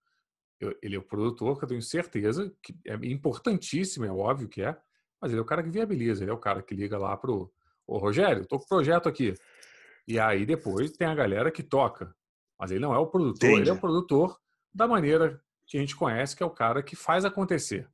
Eu, 0.58 0.76
ele 0.82 0.96
é 0.96 0.98
o 0.98 1.02
produtor 1.02 1.58
que 1.58 1.64
eu 1.64 1.68
tenho 1.68 1.82
certeza 1.82 2.54
que 2.62 2.74
é 2.86 2.94
importantíssimo, 3.06 4.04
é 4.04 4.12
óbvio 4.12 4.48
que 4.48 4.62
é, 4.62 4.80
mas 5.20 5.32
ele 5.32 5.40
é 5.40 5.42
o 5.42 5.46
cara 5.46 5.62
que 5.62 5.70
viabiliza, 5.70 6.24
ele 6.24 6.30
é 6.30 6.34
o 6.34 6.38
cara 6.38 6.62
que 6.62 6.74
liga 6.74 6.96
lá 6.96 7.16
pro 7.16 7.52
Ô, 7.86 7.98
Rogério, 7.98 8.46
tô 8.46 8.58
com 8.58 8.64
o 8.64 8.68
projeto 8.68 9.08
aqui. 9.08 9.34
E 10.06 10.18
aí 10.18 10.46
depois 10.46 10.92
tem 10.92 11.06
a 11.06 11.14
galera 11.14 11.50
que 11.50 11.62
toca. 11.62 12.14
Mas 12.62 12.70
ele 12.70 12.78
não 12.78 12.94
é 12.94 12.98
o 12.98 13.08
produtor, 13.08 13.48
Entendi. 13.48 13.62
ele 13.62 13.70
é 13.70 13.72
o 13.72 13.80
produtor 13.80 14.38
da 14.72 14.86
maneira 14.86 15.42
que 15.66 15.76
a 15.76 15.80
gente 15.80 15.96
conhece, 15.96 16.36
que 16.36 16.44
é 16.44 16.46
o 16.46 16.50
cara 16.50 16.80
que 16.80 16.94
faz 16.94 17.24
acontecer. 17.24 17.90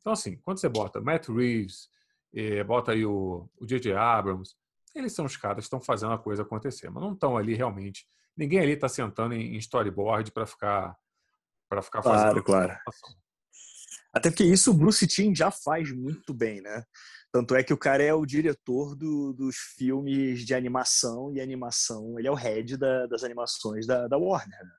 Então, 0.00 0.12
assim, 0.12 0.36
quando 0.38 0.58
você 0.58 0.68
bota 0.68 1.00
Matt 1.00 1.28
Reeves, 1.28 1.88
eh, 2.34 2.64
bota 2.64 2.90
aí 2.90 3.06
o 3.06 3.48
J.J. 3.62 3.94
Abrams, 3.94 4.56
eles 4.96 5.12
são 5.12 5.24
os 5.24 5.36
caras 5.36 5.58
que 5.58 5.62
estão 5.66 5.80
fazendo 5.80 6.12
a 6.12 6.18
coisa 6.18 6.42
acontecer, 6.42 6.90
mas 6.90 7.04
não 7.04 7.12
estão 7.12 7.36
ali 7.36 7.54
realmente. 7.54 8.04
Ninguém 8.36 8.58
ali 8.58 8.72
está 8.72 8.88
sentando 8.88 9.32
em 9.32 9.54
storyboard 9.58 10.32
para 10.32 10.44
ficar 10.44 10.98
para 11.68 11.80
ficar 11.80 12.02
fazendo. 12.02 12.42
Claro, 12.42 12.66
claro. 12.66 12.80
Até 14.12 14.28
porque 14.28 14.42
isso 14.42 14.72
o 14.72 14.74
Bruce 14.74 15.06
Timm 15.06 15.32
já 15.32 15.52
faz 15.52 15.92
muito 15.92 16.34
bem, 16.34 16.60
né? 16.60 16.82
Tanto 17.34 17.56
é 17.56 17.64
que 17.64 17.72
o 17.72 17.76
cara 17.76 18.00
é 18.00 18.14
o 18.14 18.24
diretor 18.24 18.94
do, 18.94 19.32
dos 19.32 19.56
filmes 19.56 20.46
de 20.46 20.54
animação 20.54 21.34
e 21.34 21.40
animação, 21.40 22.16
ele 22.16 22.28
é 22.28 22.30
o 22.30 22.36
head 22.36 22.76
da, 22.76 23.08
das 23.08 23.24
animações 23.24 23.88
da, 23.88 24.06
da 24.06 24.16
Warner. 24.16 24.56
Né? 24.62 24.70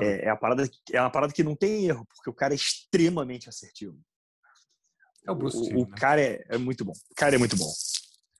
É, 0.00 0.26
é, 0.26 0.30
a 0.30 0.36
parada, 0.36 0.70
é 0.92 1.00
uma 1.00 1.10
parada 1.10 1.32
que 1.32 1.42
não 1.42 1.56
tem 1.56 1.86
erro, 1.86 2.06
porque 2.14 2.30
o 2.30 2.32
cara 2.32 2.54
é 2.54 2.56
extremamente 2.56 3.48
assertivo. 3.48 4.00
É 5.26 5.32
o 5.32 5.34
Bruce 5.34 5.56
O, 5.56 5.62
Timm, 5.64 5.78
o 5.78 5.88
né? 5.88 5.96
cara 5.98 6.20
é, 6.20 6.44
é, 6.50 6.58
muito 6.58 6.84
bom. 6.84 6.92
O 6.92 7.14
cara 7.16 7.34
é 7.34 7.38
muito 7.38 7.56
bom. 7.56 7.72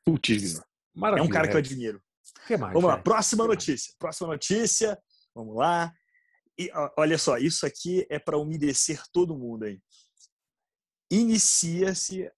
Putz, 0.05 0.63
Maravilha, 0.95 1.25
é 1.25 1.27
um 1.27 1.29
cara 1.29 1.49
que 1.49 1.55
eu 1.55 1.59
admiro. 1.59 2.01
Que 2.47 2.57
mais, 2.57 2.73
Vamos 2.73 2.89
lá, 2.89 2.99
próxima 2.99 3.49
notícia. 3.49 3.93
Próxima 3.99 4.29
notícia. 4.29 4.97
Vamos 5.35 5.57
lá. 5.57 5.93
E, 6.57 6.71
olha 6.97 7.19
só, 7.19 7.37
isso 7.37 7.67
aqui 7.67 8.07
é 8.09 8.21
para 8.21 8.39
umedecer 8.39 9.03
todo 9.13 9.37
mundo 9.37 9.65
aí. 9.65 9.81
Inicia-se 11.11 12.31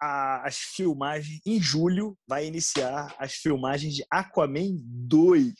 a, 0.00 0.46
as 0.46 0.58
filmagens, 0.58 1.40
em 1.44 1.60
julho, 1.60 2.16
vai 2.26 2.46
iniciar 2.46 3.14
as 3.18 3.34
filmagens 3.34 3.94
de 3.94 4.04
Aquaman 4.10 4.76
2. 4.82 5.54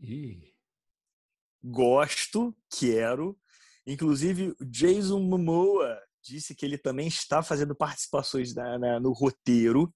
Ih. 0.00 0.52
Gosto, 1.62 2.56
quero. 2.70 3.36
Inclusive, 3.86 4.54
Jason 4.60 5.20
Momoa 5.20 5.98
disse 6.22 6.54
que 6.54 6.64
ele 6.64 6.78
também 6.78 7.08
está 7.08 7.42
fazendo 7.42 7.74
participações 7.74 8.54
na, 8.54 8.78
na, 8.78 9.00
no 9.00 9.12
roteiro, 9.12 9.92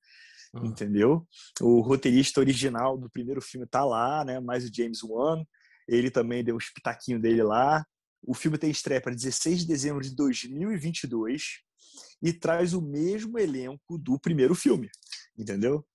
uhum. 0.55 0.67
entendeu? 0.67 1.27
O 1.61 1.81
roteirista 1.81 2.41
original 2.41 2.99
do 2.99 3.11
primeiro 3.11 3.41
filme 3.41 3.67
tá 3.67 3.85
lá, 3.85 4.25
né? 4.25 4.41
Mais 4.41 4.65
o 4.65 4.75
James 4.75 5.03
Wan. 5.03 5.45
Ele 5.87 6.11
também 6.11 6.43
deu 6.43 6.55
um 6.55 6.59
espitaquinho 6.59 7.21
dele 7.21 7.43
lá. 7.43 7.85
O 8.25 8.35
filme 8.35 8.57
tem 8.57 8.71
estreia 8.71 9.01
para 9.01 9.15
16 9.15 9.61
de 9.61 9.67
dezembro 9.67 10.03
de 10.03 10.15
2022 10.15 11.63
e 12.23 12.33
traz 12.33 12.73
o 12.73 12.81
mesmo 12.81 13.39
elenco 13.39 13.99
do 13.99 14.19
primeiro 14.19 14.55
filme, 14.55 14.89
entendeu? 15.37 15.87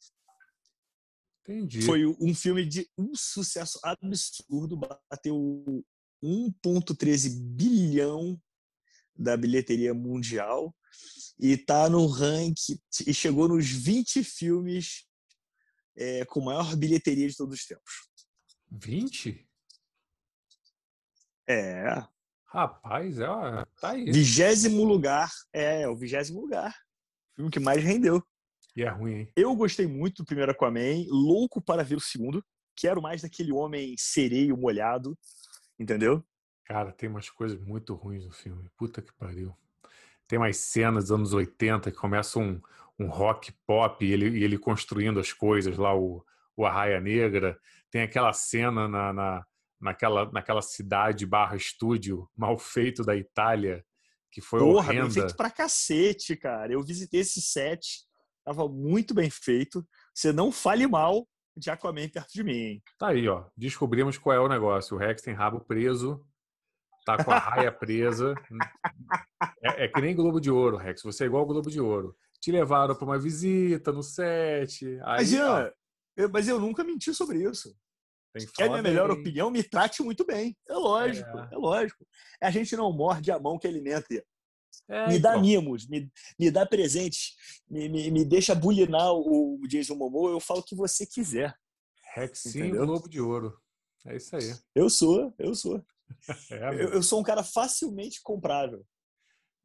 Entendi. 1.41 1.81
Foi 1.81 2.05
um 2.05 2.35
filme 2.35 2.65
de 2.65 2.89
um 2.97 3.15
sucesso 3.15 3.79
absurdo, 3.81 4.77
bateu 5.09 5.63
1,13 6.21 7.39
bilhão 7.55 8.39
da 9.15 9.37
bilheteria 9.37 9.93
mundial 9.93 10.75
e 11.39 11.51
está 11.51 11.89
no 11.89 12.05
ranking 12.05 12.77
e 13.05 13.13
chegou 13.13 13.47
nos 13.47 13.67
20 13.69 14.23
filmes 14.23 15.07
é, 15.95 16.25
com 16.25 16.41
maior 16.41 16.75
bilheteria 16.75 17.29
de 17.29 17.35
todos 17.35 17.59
os 17.59 17.65
tempos. 17.65 18.09
20? 18.69 19.47
É. 21.47 22.05
Rapaz, 22.47 23.19
é, 23.19 23.25
tá 23.79 23.91
aí. 23.91 24.05
Vigésimo 24.05 24.83
lugar. 24.83 25.29
É, 25.53 25.81
é 25.81 25.87
o 25.87 25.95
vigésimo 25.95 26.41
lugar. 26.41 26.73
O 27.33 27.35
filme 27.35 27.51
que 27.51 27.59
mais 27.59 27.83
rendeu. 27.83 28.23
E 28.75 28.83
é 28.83 28.89
ruim, 28.89 29.13
hein? 29.13 29.31
Eu 29.35 29.55
gostei 29.55 29.87
muito 29.87 30.23
do 30.23 30.25
primeiro 30.25 30.51
Aquaman, 30.51 31.05
louco 31.09 31.61
para 31.61 31.83
ver 31.83 31.95
o 31.95 31.99
segundo. 31.99 32.43
Quero 32.75 33.01
mais 33.01 33.21
daquele 33.23 33.51
homem 33.51 33.95
sereio 33.97 34.55
molhado, 34.55 35.17
entendeu? 35.79 36.23
Cara, 36.63 36.91
tem 36.91 37.09
umas 37.09 37.29
coisas 37.29 37.59
muito 37.59 37.95
ruins 37.95 38.25
no 38.25 38.31
filme. 38.31 38.69
Puta 38.77 39.01
que 39.01 39.11
pariu. 39.13 39.55
Tem 40.27 40.37
umas 40.37 40.57
cenas 40.57 41.05
dos 41.05 41.11
anos 41.11 41.33
80 41.33 41.91
que 41.91 41.97
começa 41.97 42.37
um, 42.37 42.61
um 42.99 43.07
rock 43.07 43.51
pop 43.65 44.05
e 44.05 44.11
ele, 44.11 44.37
e 44.37 44.43
ele 44.43 44.57
construindo 44.57 45.19
as 45.19 45.33
coisas 45.33 45.77
lá, 45.77 45.95
o, 45.95 46.23
o 46.55 46.65
Arraia 46.65 46.99
Negra. 47.01 47.59
Tem 47.89 48.01
aquela 48.01 48.31
cena 48.31 48.87
na, 48.87 49.11
na, 49.11 49.45
naquela, 49.79 50.31
naquela 50.31 50.61
cidade 50.61 51.25
barra 51.25 51.55
estúdio 51.55 52.29
mal 52.35 52.57
feito 52.57 53.03
da 53.03 53.15
Itália, 53.15 53.83
que 54.31 54.41
foi 54.41 54.59
Porra, 54.59 54.89
horrenda. 54.89 55.03
bem 55.03 55.11
feito 55.11 55.35
pra 55.35 55.49
cacete, 55.49 56.35
cara. 56.35 56.73
Eu 56.73 56.83
visitei 56.83 57.21
esse 57.21 57.41
set 57.41 58.07
Tava 58.47 58.65
muito 58.69 59.13
bem 59.13 59.29
feito. 59.29 59.85
Você 60.15 60.31
não 60.31 60.53
fale 60.53 60.87
mal 60.87 61.27
de 61.53 61.69
Aquaman 61.69 62.07
perto 62.07 62.31
de 62.31 62.45
mim. 62.45 62.81
Tá 62.97 63.09
aí, 63.09 63.27
ó. 63.27 63.43
Descobrimos 63.57 64.17
qual 64.17 64.33
é 64.33 64.39
o 64.39 64.47
negócio. 64.47 64.95
O 64.95 64.97
Rex 64.97 65.21
tem 65.21 65.33
rabo 65.33 65.59
preso, 65.59 66.25
tá 67.05 67.21
com 67.21 67.29
a 67.29 67.37
raia 67.37 67.69
presa. 67.77 68.33
É, 69.61 69.83
é, 69.83 69.87
que 69.89 69.99
nem 69.99 70.15
Globo 70.15 70.39
de 70.39 70.49
Ouro, 70.49 70.77
Rex. 70.77 71.03
Você 71.03 71.25
é 71.25 71.27
igual 71.27 71.41
ao 71.41 71.47
Globo 71.47 71.69
de 71.69 71.81
Ouro. 71.81 72.15
Te 72.39 72.49
levaram 72.49 72.95
para 72.95 73.03
uma 73.03 73.19
visita 73.19 73.91
no 73.91 74.01
set. 74.01 74.85
Aí, 75.03 75.17
mas, 75.17 75.33
eu, 75.33 76.29
mas 76.31 76.47
eu 76.47 76.57
nunca 76.57 76.85
menti 76.85 77.13
sobre 77.13 77.43
isso. 77.43 77.75
Quer 78.45 78.65
a 78.65 78.69
minha 78.69 78.83
bem. 78.83 78.91
melhor 78.91 79.11
opinião? 79.11 79.49
Me 79.49 79.63
trate 79.63 80.01
muito 80.03 80.25
bem. 80.25 80.55
É 80.67 80.73
lógico, 80.73 81.37
é. 81.37 81.49
é 81.51 81.57
lógico. 81.57 82.05
A 82.41 82.51
gente 82.51 82.75
não 82.75 82.91
morde 82.91 83.31
a 83.31 83.39
mão 83.39 83.57
que 83.57 83.67
alimenta. 83.67 84.23
É, 84.89 85.07
me 85.07 85.19
dá 85.19 85.31
então. 85.31 85.41
mimos, 85.41 85.87
me, 85.87 86.09
me 86.39 86.51
dá 86.51 86.65
presentes, 86.65 87.35
me, 87.69 87.89
me, 87.89 88.11
me 88.11 88.23
deixa 88.23 88.53
bulinar 88.53 89.11
o 89.11 89.59
Jason 89.67 89.95
Momoa, 89.95 90.31
eu 90.31 90.39
falo 90.39 90.59
o 90.59 90.63
que 90.63 90.75
você 90.75 91.05
quiser. 91.05 91.55
Rexinho 92.13 92.85
Globo 92.85 93.09
de 93.09 93.19
Ouro. 93.19 93.59
É 94.05 94.15
isso 94.15 94.35
aí. 94.35 94.55
Eu 94.73 94.89
sou, 94.89 95.33
eu 95.37 95.53
sou. 95.53 95.83
É, 96.49 96.69
eu, 96.69 96.93
eu, 96.93 97.03
sou 97.03 97.19
um 97.19 97.23
cara 97.23 97.43
facilmente 97.43 98.21
comprável. 98.23 98.85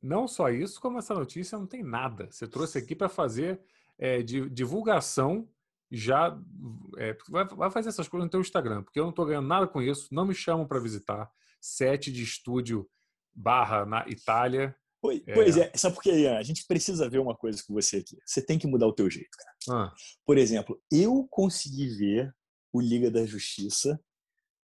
Não 0.03 0.27
só 0.27 0.51
isso, 0.51 0.81
como 0.81 0.99
essa 0.99 1.15
notícia 1.15 1.57
não 1.57 1.69
tem 1.69 1.85
nada. 1.85 2.29
Você 2.29 2.49
trouxe 2.49 2.79
aqui 2.79 2.97
para 2.97 3.09
fazer 3.09 3.61
é, 3.97 4.21
de, 4.23 4.51
divulgação 4.51 5.49
já 5.95 6.35
é, 6.97 7.15
vai, 7.29 7.47
vai, 7.47 7.71
fazer 7.71 7.91
essas 7.91 8.09
coisas 8.09 8.25
no 8.25 8.31
teu 8.31 8.41
Instagram, 8.41 8.83
porque 8.83 8.99
eu 8.99 9.05
não 9.05 9.11
estou 9.11 9.27
ganhando 9.27 9.47
nada 9.47 9.67
com 9.67 9.83
isso. 9.83 10.09
Não 10.11 10.25
me 10.25 10.35
chamam 10.35 10.67
para 10.67 10.81
visitar. 10.81 11.31
Sete 11.61 12.11
de 12.11 12.23
estúdio 12.23 12.89
barra 13.35 13.85
na 13.85 14.09
Itália. 14.09 14.75
Pois 15.03 15.23
é. 15.27 15.35
pois 15.35 15.57
é, 15.59 15.71
sabe 15.75 15.95
por 15.95 16.03
quê, 16.03 16.13
Ian? 16.13 16.39
A 16.39 16.43
gente 16.43 16.65
precisa 16.67 17.11
ver 17.11 17.19
uma 17.19 17.37
coisa 17.37 17.63
com 17.67 17.75
você 17.75 17.99
aqui. 17.99 18.17
Você 18.25 18.41
tem 18.41 18.59
que 18.59 18.67
mudar 18.67 18.87
o 18.87 18.93
teu 18.93 19.11
jeito, 19.11 19.37
cara. 19.37 19.85
Ah. 19.85 19.95
Por 20.25 20.39
exemplo, 20.39 20.81
eu 20.91 21.27
consegui 21.31 21.89
ver 21.89 22.35
o 22.73 22.81
Liga 22.81 23.11
da 23.11 23.27
Justiça 23.27 24.01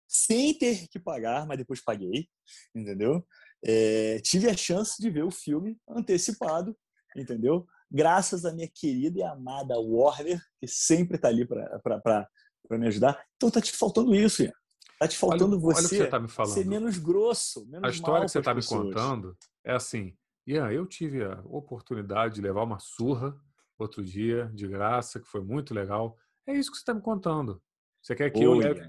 sem 0.08 0.58
ter 0.58 0.88
que 0.88 1.00
pagar, 1.00 1.46
mas 1.46 1.58
depois 1.58 1.84
paguei, 1.84 2.30
entendeu? 2.74 3.26
É, 3.64 4.20
tive 4.22 4.50
a 4.50 4.56
chance 4.56 5.02
de 5.02 5.10
ver 5.10 5.24
o 5.24 5.32
filme 5.32 5.78
antecipado, 5.88 6.76
entendeu? 7.16 7.68
Graças 7.92 8.46
à 8.46 8.54
minha 8.54 8.68
querida 8.68 9.20
e 9.20 9.24
amada 9.24 9.80
Warner, 9.80 10.42
que 10.60 10.68
sempre 10.68 11.16
está 11.16 11.28
ali 11.28 11.46
para 11.46 12.30
me 12.72 12.88
ajudar. 12.88 13.24
Então 13.36 13.50
tá 13.50 13.60
te 13.60 13.72
faltando 13.72 14.14
isso, 14.14 14.44
Ian. 14.44 14.54
Tá 15.00 15.08
te 15.08 15.18
faltando 15.18 15.56
olha, 15.56 15.76
você, 15.76 15.96
olha 15.96 16.06
você 16.06 16.08
tá 16.08 16.20
me 16.20 16.28
falando. 16.28 16.54
ser 16.54 16.66
menos 16.66 16.98
grosso, 16.98 17.66
menos 17.68 17.86
A 17.86 17.90
história 17.90 18.26
que 18.26 18.32
você 18.32 18.40
está 18.40 18.54
me 18.54 18.66
contando 18.66 19.36
é 19.64 19.74
assim, 19.74 20.14
Ian, 20.46 20.70
eu 20.72 20.86
tive 20.86 21.24
a 21.24 21.42
oportunidade 21.46 22.36
de 22.36 22.42
levar 22.42 22.64
uma 22.64 22.80
surra 22.80 23.36
outro 23.78 24.04
dia, 24.04 24.52
de 24.54 24.68
graça, 24.68 25.20
que 25.20 25.28
foi 25.28 25.42
muito 25.42 25.74
legal. 25.74 26.18
É 26.46 26.54
isso 26.54 26.70
que 26.70 26.78
você 26.78 26.82
está 26.82 26.94
me 26.94 27.02
contando. 27.02 27.62
Você 28.02 28.16
quer 28.16 28.30
que 28.30 28.44
eu 28.44 28.54
leve 28.54 28.82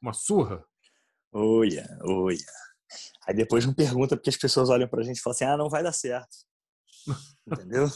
uma 0.00 0.12
surra? 0.12 0.64
Olha, 1.32 1.86
olha. 2.02 2.38
Aí 3.26 3.34
depois 3.34 3.66
me 3.66 3.74
pergunta 3.74 4.16
porque 4.16 4.30
as 4.30 4.36
pessoas 4.36 4.70
olham 4.70 4.88
para 4.88 5.00
a 5.00 5.04
gente 5.04 5.18
e 5.18 5.20
falam 5.20 5.34
assim: 5.34 5.44
ah, 5.44 5.56
não 5.56 5.68
vai 5.68 5.82
dar 5.82 5.92
certo. 5.92 6.36
Entendeu? 7.46 7.88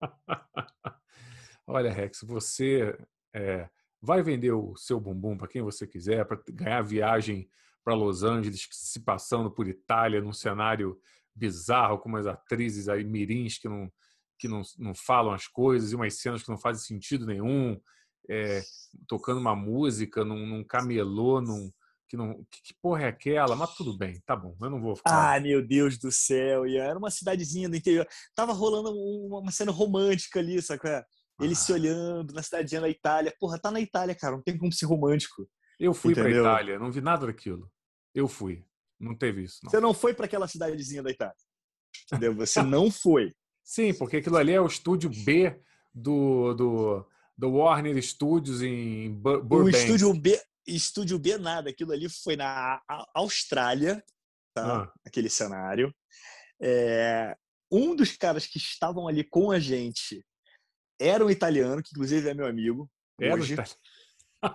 olha, 1.66 1.92
Rex, 1.92 2.20
você 2.22 2.96
é, 3.34 3.68
vai 4.00 4.22
vender 4.22 4.52
o 4.52 4.76
seu 4.76 5.00
bumbum 5.00 5.36
para 5.36 5.48
quem 5.48 5.62
você 5.62 5.86
quiser, 5.86 6.24
para 6.24 6.40
ganhar 6.48 6.82
viagem 6.82 7.48
para 7.84 7.94
Los 7.94 8.22
Angeles, 8.22 8.66
se 8.70 9.00
passando 9.00 9.50
por 9.50 9.68
Itália, 9.68 10.20
num 10.20 10.32
cenário 10.32 10.98
bizarro, 11.34 11.98
com 11.98 12.08
umas 12.08 12.26
atrizes 12.26 12.88
aí 12.88 13.04
mirins 13.04 13.58
que 13.58 13.68
não, 13.68 13.90
que 14.38 14.48
não, 14.48 14.62
não 14.78 14.94
falam 14.94 15.32
as 15.32 15.46
coisas 15.46 15.92
e 15.92 15.94
umas 15.94 16.14
cenas 16.14 16.42
que 16.42 16.48
não 16.48 16.58
fazem 16.58 16.82
sentido 16.82 17.26
nenhum, 17.26 17.80
é, 18.28 18.62
tocando 19.06 19.38
uma 19.38 19.54
música 19.54 20.24
num, 20.24 20.46
num 20.46 20.64
camelô, 20.64 21.40
num, 21.40 21.70
que 22.08 22.16
não 22.16 22.44
que, 22.50 22.74
porra 22.80 23.04
é 23.04 23.08
aquela? 23.08 23.56
Mas 23.56 23.74
tudo 23.74 23.96
bem, 23.96 24.20
tá 24.24 24.36
bom, 24.36 24.56
eu 24.60 24.70
não 24.70 24.80
vou 24.80 24.96
ficar. 24.96 25.36
Ah, 25.36 25.40
meu 25.40 25.66
Deus 25.66 25.98
do 25.98 26.10
céu, 26.12 26.66
e 26.66 26.76
era 26.76 26.98
uma 26.98 27.10
cidadezinha 27.10 27.68
do 27.68 27.76
interior. 27.76 28.06
Tava 28.34 28.52
rolando 28.52 28.90
uma 28.92 29.50
cena 29.50 29.72
romântica 29.72 30.38
ali, 30.38 30.60
sabe? 30.62 30.80
Eles 31.40 31.60
ah. 31.60 31.64
se 31.64 31.72
olhando 31.72 32.32
na 32.32 32.42
cidadezinha 32.42 32.80
da 32.80 32.88
Itália. 32.88 33.34
Porra, 33.38 33.58
tá 33.58 33.70
na 33.70 33.80
Itália, 33.80 34.14
cara, 34.14 34.36
não 34.36 34.42
tem 34.42 34.56
como 34.56 34.72
ser 34.72 34.86
romântico. 34.86 35.48
Eu 35.78 35.92
fui 35.92 36.14
para 36.14 36.30
Itália, 36.30 36.78
não 36.78 36.90
vi 36.90 37.00
nada 37.00 37.26
daquilo. 37.26 37.70
Eu 38.14 38.26
fui. 38.26 38.64
Não 38.98 39.14
teve 39.14 39.42
isso. 39.42 39.60
Não. 39.62 39.70
Você 39.70 39.80
não 39.80 39.92
foi 39.92 40.14
para 40.14 40.24
aquela 40.26 40.48
cidadezinha 40.48 41.02
da 41.02 41.10
Itália. 41.10 41.34
Entendeu? 42.06 42.34
Você 42.34 42.62
não 42.62 42.90
foi. 42.90 43.34
Sim, 43.62 43.92
porque 43.94 44.18
aquilo 44.18 44.36
ali 44.36 44.52
é 44.52 44.60
o 44.60 44.66
estúdio 44.66 45.10
B 45.10 45.60
do, 45.92 46.54
do, 46.54 47.06
do 47.36 47.50
Warner 47.50 48.00
Studios 48.02 48.62
em 48.62 49.12
Burbank. 49.12 49.64
O 49.64 49.68
estúdio 49.68 50.14
B, 50.14 50.40
estúdio 50.66 51.18
B 51.18 51.38
nada. 51.38 51.70
Aquilo 51.70 51.92
ali 51.92 52.08
foi 52.08 52.36
na 52.36 52.80
Austrália, 53.14 54.02
tá? 54.54 54.82
Ah. 54.82 54.92
Aquele 55.04 55.28
cenário. 55.28 55.94
É, 56.60 57.36
um 57.70 57.94
dos 57.94 58.16
caras 58.16 58.46
que 58.46 58.58
estavam 58.58 59.06
ali 59.08 59.24
com 59.24 59.50
a 59.50 59.58
gente 59.58 60.24
era 61.00 61.24
um 61.24 61.30
italiano, 61.30 61.82
que 61.82 61.90
inclusive 61.92 62.28
é 62.28 62.34
meu 62.34 62.46
amigo. 62.46 62.90
Era 63.20 63.34
hoje. 63.34 63.56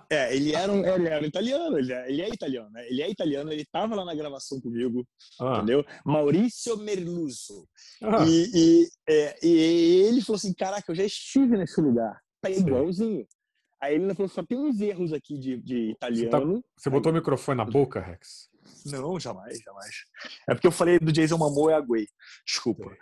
É, 0.10 0.34
ele 0.36 0.56
era 0.56 0.72
um, 0.72 0.86
ele 0.86 1.08
era 1.08 1.24
um 1.24 1.28
italiano, 1.28 1.78
ele 1.78 1.92
é, 1.92 2.10
ele 2.10 2.22
é 2.22 2.30
italiano, 2.30 2.70
né? 2.70 2.88
Ele 2.88 3.02
é 3.02 3.10
italiano, 3.10 3.52
ele 3.52 3.64
estava 3.64 3.96
lá 3.96 4.06
na 4.06 4.14
gravação 4.14 4.62
comigo, 4.62 5.06
ah. 5.40 5.58
entendeu? 5.58 5.84
Maurício 6.06 6.78
Merluzzo. 6.78 7.68
Ah. 8.02 8.24
E, 8.26 8.52
e, 8.54 8.90
é, 9.10 9.46
e, 9.46 10.04
ele 10.08 10.22
falou 10.22 10.38
assim: 10.38 10.54
Caraca, 10.54 10.90
eu 10.92 10.96
já 10.96 11.04
estive 11.04 11.58
nesse 11.58 11.82
lugar. 11.82 12.22
Tá 12.42 12.50
igualzinho. 12.50 13.28
Aí 13.82 13.96
ele 13.96 14.14
falou: 14.14 14.30
Só 14.30 14.44
tem 14.44 14.58
uns 14.58 14.80
erros 14.80 15.12
aqui 15.12 15.38
de, 15.38 15.58
de 15.58 15.92
italiano. 15.92 16.58
Você, 16.58 16.62
tá, 16.62 16.70
você 16.78 16.90
botou 16.90 17.12
o 17.12 17.16
microfone 17.16 17.58
na 17.58 17.66
boca, 17.66 18.00
Rex? 18.00 18.50
Não, 18.86 19.20
jamais, 19.20 19.60
jamais. 19.60 19.96
É 20.48 20.54
porque 20.54 20.68
eu 20.68 20.72
falei 20.72 21.00
do 21.00 21.12
Jason 21.12 21.38
Momoa 21.38 21.72
e 21.72 21.76
a 21.76 21.82
Gui. 21.82 22.08
Desculpa. 22.46 22.96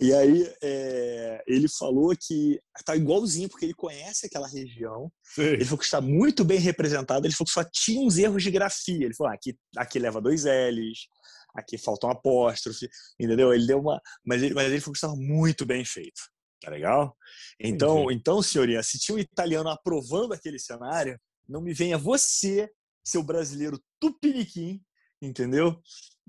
E 0.00 0.12
aí 0.12 0.52
é, 0.62 1.42
ele 1.46 1.68
falou 1.68 2.12
que 2.20 2.60
está 2.76 2.96
igualzinho, 2.96 3.48
porque 3.48 3.64
ele 3.64 3.74
conhece 3.74 4.26
aquela 4.26 4.48
região. 4.48 5.10
Sim. 5.22 5.42
Ele 5.42 5.64
falou 5.64 5.78
que 5.78 5.84
está 5.84 6.00
muito 6.00 6.44
bem 6.44 6.58
representado. 6.58 7.26
Ele 7.26 7.34
falou 7.34 7.46
que 7.46 7.52
só 7.52 7.64
tinha 7.64 8.04
uns 8.04 8.18
erros 8.18 8.42
de 8.42 8.50
grafia. 8.50 9.04
Ele 9.04 9.14
falou: 9.14 9.32
ah, 9.32 9.34
aqui, 9.34 9.56
aqui 9.76 9.98
leva 9.98 10.20
dois 10.20 10.44
L's, 10.44 11.06
aqui 11.54 11.78
falta 11.78 12.06
um 12.06 12.10
apóstrofe, 12.10 12.88
entendeu? 13.18 13.54
Ele 13.54 13.66
deu 13.66 13.80
uma. 13.80 14.00
Mas 14.24 14.42
ele, 14.42 14.54
mas 14.54 14.66
ele 14.66 14.80
falou 14.80 14.92
que 14.92 14.98
estava 14.98 15.16
muito 15.16 15.64
bem 15.64 15.84
feito. 15.84 16.20
Tá 16.64 16.70
legal? 16.70 17.16
Então, 17.60 18.10
então, 18.10 18.42
senhorinha, 18.42 18.82
se 18.82 18.98
tinha 18.98 19.16
um 19.16 19.18
italiano 19.18 19.68
aprovando 19.68 20.32
aquele 20.32 20.58
cenário, 20.58 21.20
não 21.46 21.60
me 21.60 21.74
venha 21.74 21.98
você, 21.98 22.70
seu 23.04 23.22
brasileiro 23.22 23.78
tupiniquim, 24.00 24.80
entendeu? 25.20 25.78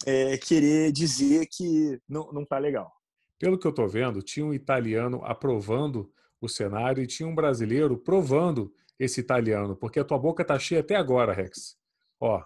É, 0.06 0.38
querer 0.38 0.92
dizer 0.92 1.48
que 1.50 2.02
não, 2.08 2.32
não 2.34 2.46
tá 2.46 2.58
legal. 2.58 2.92
Pelo 3.40 3.58
que 3.58 3.66
eu 3.66 3.74
tô 3.74 3.88
vendo, 3.88 4.22
tinha 4.22 4.46
um 4.46 4.54
italiano 4.54 5.22
aprovando 5.24 6.12
o 6.42 6.50
cenário 6.50 7.02
e 7.02 7.08
tinha 7.08 7.28
um 7.28 7.36
brasileiro 7.36 7.98
provando 7.98 8.74
esse 9.00 9.22
italiano, 9.22 9.76
porque 9.76 10.00
a 10.00 10.04
tua 10.04 10.18
boca 10.18 10.44
tá 10.44 10.60
cheia 10.60 10.82
até 10.82 10.96
agora, 10.96 11.34
Rex. 11.34 11.78
Ó, 12.20 12.44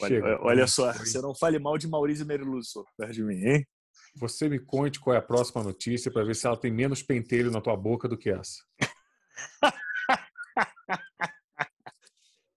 olha, 0.00 0.08
chega. 0.08 0.38
olha 0.42 0.66
só, 0.66 0.92
você 0.92 1.20
não 1.20 1.34
fale 1.34 1.58
mal 1.58 1.78
de 1.78 1.88
Maurício 1.88 2.26
Merlusso 2.26 2.84
perto 2.96 3.14
de 3.14 3.22
mim, 3.22 3.44
hein? 3.44 3.66
Você 4.16 4.48
me 4.48 4.58
conte 4.58 5.00
qual 5.00 5.14
é 5.14 5.18
a 5.18 5.22
próxima 5.22 5.62
notícia 5.62 6.10
para 6.10 6.24
ver 6.24 6.34
se 6.34 6.46
ela 6.46 6.56
tem 6.56 6.72
menos 6.72 7.02
pentelho 7.02 7.50
na 7.50 7.60
tua 7.60 7.76
boca 7.76 8.08
do 8.08 8.16
que 8.16 8.30
essa. 8.30 8.62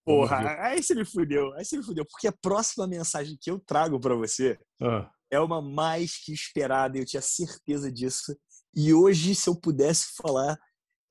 Porra, 0.04 0.58
aí 0.62 0.82
você 0.82 0.96
me 0.96 1.06
fudeu, 1.06 1.54
aí 1.54 1.64
você 1.64 1.78
me 1.78 1.84
fudeu, 1.84 2.04
porque 2.06 2.28
a 2.28 2.32
próxima 2.32 2.88
mensagem 2.88 3.38
que 3.40 3.52
eu 3.52 3.60
trago 3.60 4.00
para 4.00 4.16
você 4.16 4.60
ah. 4.82 5.10
é 5.30 5.40
uma 5.40 5.62
mais 5.62 6.18
que 6.18 6.34
esperada, 6.34 6.98
eu 6.98 7.06
tinha 7.06 7.22
certeza 7.22 7.92
disso. 7.92 8.36
E 8.76 8.94
hoje, 8.94 9.36
se 9.36 9.48
eu 9.48 9.56
pudesse 9.56 10.14
falar 10.16 10.60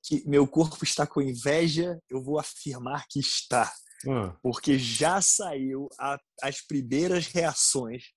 que 0.03 0.27
meu 0.27 0.47
corpo 0.47 0.83
está 0.83 1.07
com 1.07 1.21
inveja, 1.21 1.97
eu 2.09 2.21
vou 2.21 2.37
afirmar 2.37 3.05
que 3.09 3.19
está. 3.19 3.71
Ah. 4.07 4.35
Porque 4.41 4.77
já 4.77 5.21
saiu 5.21 5.87
a, 5.99 6.19
as 6.41 6.59
primeiras 6.61 7.27
reações 7.27 8.11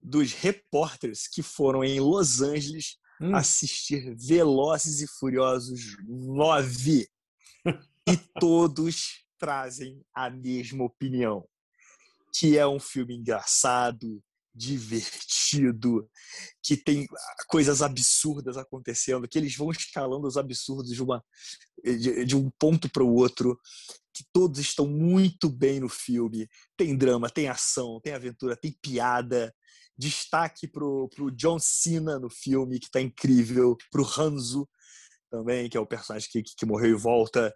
dos 0.00 0.32
repórteres 0.32 1.28
que 1.28 1.42
foram 1.42 1.82
em 1.84 2.00
Los 2.00 2.40
Angeles 2.40 2.96
hum. 3.20 3.34
assistir 3.34 4.14
Velozes 4.16 5.00
e 5.00 5.06
Furiosos 5.06 5.96
9. 6.06 7.08
e 8.08 8.16
todos 8.40 9.24
trazem 9.38 10.02
a 10.14 10.30
mesma 10.30 10.84
opinião, 10.84 11.46
que 12.34 12.58
é 12.58 12.66
um 12.66 12.80
filme 12.80 13.14
engraçado, 13.14 14.22
divertido, 14.54 16.10
que 16.62 16.76
tem 16.76 17.06
coisas 17.46 17.80
absurdas 17.80 18.56
acontecendo, 18.56 19.28
que 19.28 19.38
eles 19.38 19.54
vão 19.54 19.70
escalando 19.70 20.26
os 20.26 20.36
absurdos 20.36 20.92
de, 20.92 21.02
uma, 21.02 21.24
de, 21.84 22.24
de 22.24 22.36
um 22.36 22.50
ponto 22.58 22.90
para 22.90 23.04
o 23.04 23.14
outro, 23.14 23.58
que 24.12 24.24
todos 24.32 24.58
estão 24.58 24.88
muito 24.88 25.48
bem 25.48 25.78
no 25.78 25.88
filme. 25.88 26.48
Tem 26.76 26.96
drama, 26.96 27.30
tem 27.30 27.48
ação, 27.48 28.00
tem 28.02 28.12
aventura, 28.12 28.56
tem 28.56 28.76
piada, 28.82 29.54
Destaque 29.98 30.68
pro, 30.68 31.08
pro 31.08 31.30
John 31.32 31.58
Cena 31.58 32.18
no 32.18 32.30
filme, 32.30 32.78
que 32.78 32.86
está 32.86 33.00
incrível. 33.00 33.76
Pro 33.90 34.04
Hanzo 34.04 34.68
também, 35.30 35.68
que 35.68 35.76
é 35.76 35.80
o 35.80 35.86
personagem 35.86 36.28
que, 36.30 36.42
que 36.42 36.66
morreu 36.66 36.90
e 36.90 36.94
volta. 36.94 37.52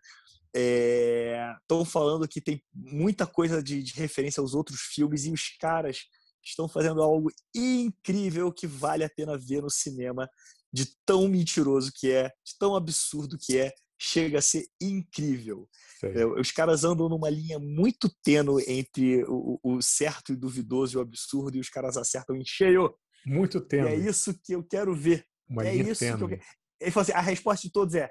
Estão 0.54 1.82
é, 1.82 1.84
falando 1.86 2.28
que 2.28 2.40
tem 2.40 2.62
muita 2.74 3.26
coisa 3.26 3.62
de, 3.62 3.82
de 3.82 3.94
referência 3.94 4.40
aos 4.40 4.54
outros 4.54 4.80
filmes 4.80 5.24
e 5.24 5.32
os 5.32 5.56
caras 5.58 6.00
estão 6.44 6.68
fazendo 6.68 7.02
algo 7.02 7.30
incrível 7.54 8.52
que 8.52 8.66
vale 8.66 9.04
a 9.04 9.10
pena 9.10 9.38
ver 9.38 9.62
no 9.62 9.70
cinema, 9.70 10.28
de 10.72 10.86
tão 11.06 11.28
mentiroso 11.28 11.92
que 11.94 12.10
é, 12.10 12.28
de 12.44 12.58
tão 12.58 12.74
absurdo 12.74 13.38
que 13.38 13.58
é, 13.58 13.72
chega 14.02 14.38
a 14.38 14.42
ser 14.42 14.66
incrível. 14.80 15.68
É, 16.02 16.26
os 16.26 16.50
caras 16.50 16.82
andam 16.82 17.08
numa 17.08 17.30
linha 17.30 17.58
muito 17.58 18.12
tênue 18.22 18.64
entre 18.66 19.24
o, 19.28 19.60
o, 19.62 19.80
certo 19.80 20.32
e 20.32 20.36
duvidoso 20.36 20.96
e 20.96 20.98
o 20.98 21.00
absurdo, 21.00 21.56
e 21.56 21.60
os 21.60 21.68
caras 21.68 21.96
acertam 21.96 22.36
em 22.36 22.44
cheio. 22.44 22.92
Muito 23.24 23.60
tênue. 23.60 23.90
E 23.90 23.94
é 23.94 23.96
isso 23.96 24.34
que 24.42 24.54
eu 24.54 24.64
quero 24.64 24.94
ver. 24.94 25.24
Uma 25.48 25.66
é 25.66 25.74
isso 25.76 26.00
tênue. 26.00 26.18
que 26.18 26.24
eu 26.24 26.28
quero. 26.30 26.42
Ele 26.80 26.90
falou 26.90 27.02
assim: 27.02 27.12
a 27.12 27.20
resposta 27.20 27.66
de 27.66 27.72
todos 27.72 27.94
é: 27.94 28.10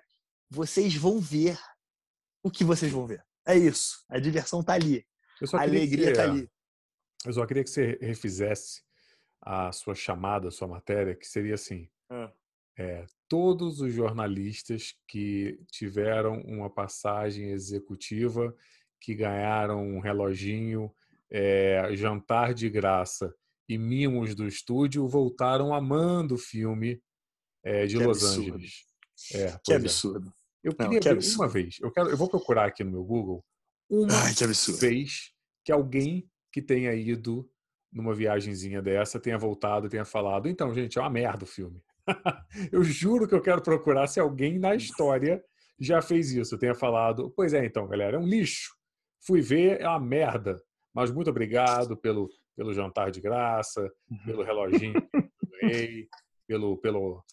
vocês 0.49 0.95
vão 0.95 1.19
ver 1.19 1.59
o 2.41 2.49
que 2.49 2.63
vocês 2.63 2.91
vão 2.91 3.05
ver. 3.05 3.21
É 3.45 3.57
isso. 3.57 4.05
A 4.09 4.17
diversão 4.17 4.63
tá 4.63 4.73
ali. 4.73 5.05
A 5.53 5.61
alegria 5.61 6.07
você, 6.07 6.13
tá 6.13 6.23
ali. 6.23 6.49
Eu 7.25 7.33
só 7.33 7.45
queria 7.45 7.63
que 7.63 7.69
você 7.69 7.97
refizesse 8.01 8.81
a 9.41 9.71
sua 9.71 9.95
chamada, 9.95 10.47
a 10.47 10.51
sua 10.51 10.67
matéria, 10.67 11.15
que 11.15 11.27
seria 11.27 11.55
assim: 11.55 11.89
ah. 12.09 12.31
É, 12.77 13.05
todos 13.27 13.81
os 13.81 13.93
jornalistas 13.93 14.95
que 15.07 15.59
tiveram 15.71 16.41
uma 16.41 16.69
passagem 16.69 17.49
executiva, 17.51 18.55
que 18.99 19.13
ganharam 19.13 19.85
um 19.85 19.99
reloginho, 19.99 20.91
é, 21.29 21.89
jantar 21.95 22.53
de 22.53 22.69
graça 22.69 23.33
e 23.67 23.77
mimos 23.77 24.35
do 24.35 24.47
estúdio, 24.47 25.07
voltaram 25.07 25.73
amando 25.73 26.35
o 26.35 26.37
filme 26.37 27.01
é, 27.63 27.85
de 27.85 27.97
que 27.97 28.03
Los 28.03 28.23
absurdo. 28.23 28.55
Angeles. 28.55 28.73
É, 29.33 29.59
que 29.63 29.73
absurdo. 29.73 30.27
É. 30.29 30.41
Eu 30.63 30.73
queria 30.73 30.93
Não, 30.93 30.99
que 30.99 31.09
absurdo. 31.09 31.41
uma 31.41 31.47
vez. 31.47 31.77
Eu, 31.81 31.91
quero, 31.91 32.09
eu 32.09 32.17
vou 32.17 32.29
procurar 32.29 32.65
aqui 32.65 32.83
no 32.83 32.91
meu 32.91 33.03
Google 33.03 33.43
uma 33.89 34.07
Ai, 34.23 34.33
que 34.33 34.45
vez 34.73 35.31
que 35.65 35.71
alguém 35.71 36.29
que 36.51 36.61
tenha 36.61 36.93
ido 36.93 37.49
numa 37.91 38.13
viagemzinha 38.13 38.81
dessa 38.81 39.19
tenha 39.19 39.37
voltado 39.37 39.87
e 39.87 39.89
tenha 39.89 40.05
falado, 40.05 40.47
então, 40.47 40.73
gente, 40.73 40.97
é 40.97 41.01
uma 41.01 41.09
merda 41.09 41.43
o 41.43 41.47
filme. 41.47 41.81
eu 42.71 42.83
juro 42.83 43.27
que 43.27 43.35
eu 43.35 43.41
quero 43.41 43.61
procurar 43.61 44.07
se 44.07 44.19
alguém 44.19 44.59
na 44.59 44.75
história 44.75 45.43
já 45.79 46.01
fez 46.01 46.31
isso, 46.31 46.57
tenha 46.57 46.75
falado, 46.75 47.31
pois 47.35 47.53
é, 47.53 47.65
então, 47.65 47.87
galera, 47.87 48.17
é 48.17 48.19
um 48.19 48.27
lixo. 48.27 48.75
Fui 49.25 49.41
ver, 49.41 49.81
é 49.81 49.87
uma 49.87 49.99
merda. 49.99 50.61
Mas 50.93 51.11
muito 51.11 51.29
obrigado 51.29 51.95
pelo, 51.97 52.29
pelo 52.55 52.73
jantar 52.73 53.11
de 53.11 53.21
graça, 53.21 53.81
uhum. 54.09 54.17
pelo 54.25 54.43
reloginho 54.43 55.01
que 55.61 56.07
pelo, 56.47 56.77
pelo, 56.77 57.23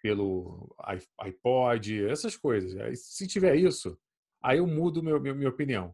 pelo 0.00 0.76
iPod, 1.20 2.06
essas 2.06 2.36
coisas. 2.36 3.00
Se 3.00 3.26
tiver 3.26 3.56
isso, 3.56 3.98
aí 4.40 4.58
eu 4.58 4.66
mudo 4.66 5.02
meu, 5.02 5.20
minha 5.20 5.48
opinião. 5.48 5.92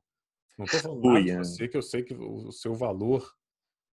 Não 0.58 0.66
estou 0.66 0.80
falando 0.80 1.02
nada 1.02 1.22
de 1.22 1.36
você, 1.36 1.66
que 1.66 1.76
eu 1.76 1.82
sei 1.82 2.02
que 2.02 2.14
o 2.14 2.52
seu 2.52 2.74
valor, 2.74 3.26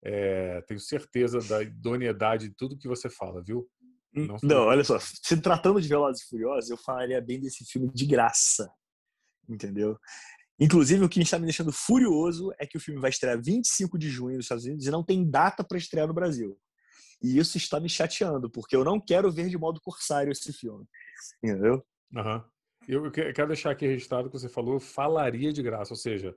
é, 0.03 0.61
tenho 0.61 0.79
certeza 0.79 1.39
da 1.39 1.61
idoneidade 1.61 2.49
de 2.49 2.55
tudo 2.55 2.77
que 2.77 2.87
você 2.87 3.09
fala, 3.09 3.43
viu? 3.43 3.69
Não, 4.13 4.37
não, 4.41 4.61
olha 4.65 4.83
só. 4.83 4.97
Se 4.99 5.39
tratando 5.39 5.81
de 5.81 5.87
Velozes 5.87 6.23
e 6.23 6.27
Furiosos, 6.27 6.69
eu 6.69 6.77
falaria 6.77 7.21
bem 7.21 7.39
desse 7.39 7.63
filme 7.65 7.89
de 7.93 8.05
graça. 8.05 8.71
Entendeu? 9.47 9.97
Inclusive, 10.59 11.05
o 11.05 11.09
que 11.09 11.21
está 11.21 11.39
me 11.39 11.45
deixando 11.45 11.71
furioso 11.71 12.51
é 12.59 12.67
que 12.67 12.77
o 12.77 12.81
filme 12.81 12.99
vai 12.99 13.09
estrear 13.09 13.41
25 13.41 13.97
de 13.97 14.09
junho 14.09 14.35
nos 14.35 14.45
Estados 14.45 14.65
Unidos 14.65 14.85
e 14.85 14.91
não 14.91 15.03
tem 15.03 15.29
data 15.29 15.63
para 15.63 15.77
estrear 15.77 16.05
no 16.05 16.13
Brasil. 16.13 16.59
E 17.21 17.37
isso 17.37 17.57
está 17.57 17.79
me 17.79 17.89
chateando, 17.89 18.49
porque 18.49 18.75
eu 18.75 18.83
não 18.83 18.99
quero 18.99 19.31
ver 19.31 19.49
de 19.49 19.57
modo 19.57 19.79
corsário 19.81 20.31
esse 20.31 20.51
filme. 20.51 20.85
Entendeu? 21.41 21.85
Uhum. 22.13 22.43
Eu 22.87 23.11
quero 23.11 23.47
deixar 23.47 23.71
aqui 23.71 23.87
registrado 23.87 24.29
que 24.29 24.37
você 24.37 24.49
falou, 24.49 24.79
falaria 24.79 25.53
de 25.53 25.61
graça. 25.61 25.93
Ou 25.93 25.97
seja, 25.97 26.35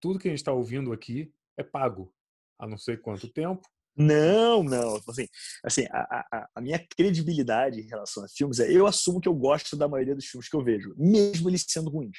tudo 0.00 0.18
que 0.18 0.28
a 0.28 0.30
gente 0.30 0.40
está 0.40 0.52
ouvindo 0.52 0.92
aqui 0.92 1.32
é 1.56 1.62
pago. 1.62 2.12
A 2.58 2.66
não 2.66 2.78
sei 2.78 2.96
quanto 2.96 3.28
tempo, 3.28 3.66
não, 3.96 4.62
não. 4.62 4.96
Assim, 5.08 5.26
assim 5.62 5.86
a, 5.90 6.26
a, 6.32 6.48
a, 6.56 6.60
minha 6.60 6.84
credibilidade 6.96 7.80
em 7.80 7.86
relação 7.86 8.24
a 8.24 8.28
filmes 8.28 8.58
é 8.58 8.70
eu 8.70 8.86
assumo 8.86 9.20
que 9.20 9.28
eu 9.28 9.34
gosto 9.34 9.76
da 9.76 9.88
maioria 9.88 10.14
dos 10.14 10.26
filmes 10.26 10.48
que 10.48 10.56
eu 10.56 10.64
vejo, 10.64 10.94
mesmo 10.96 11.48
eles 11.48 11.64
sendo 11.68 11.90
ruins. 11.90 12.18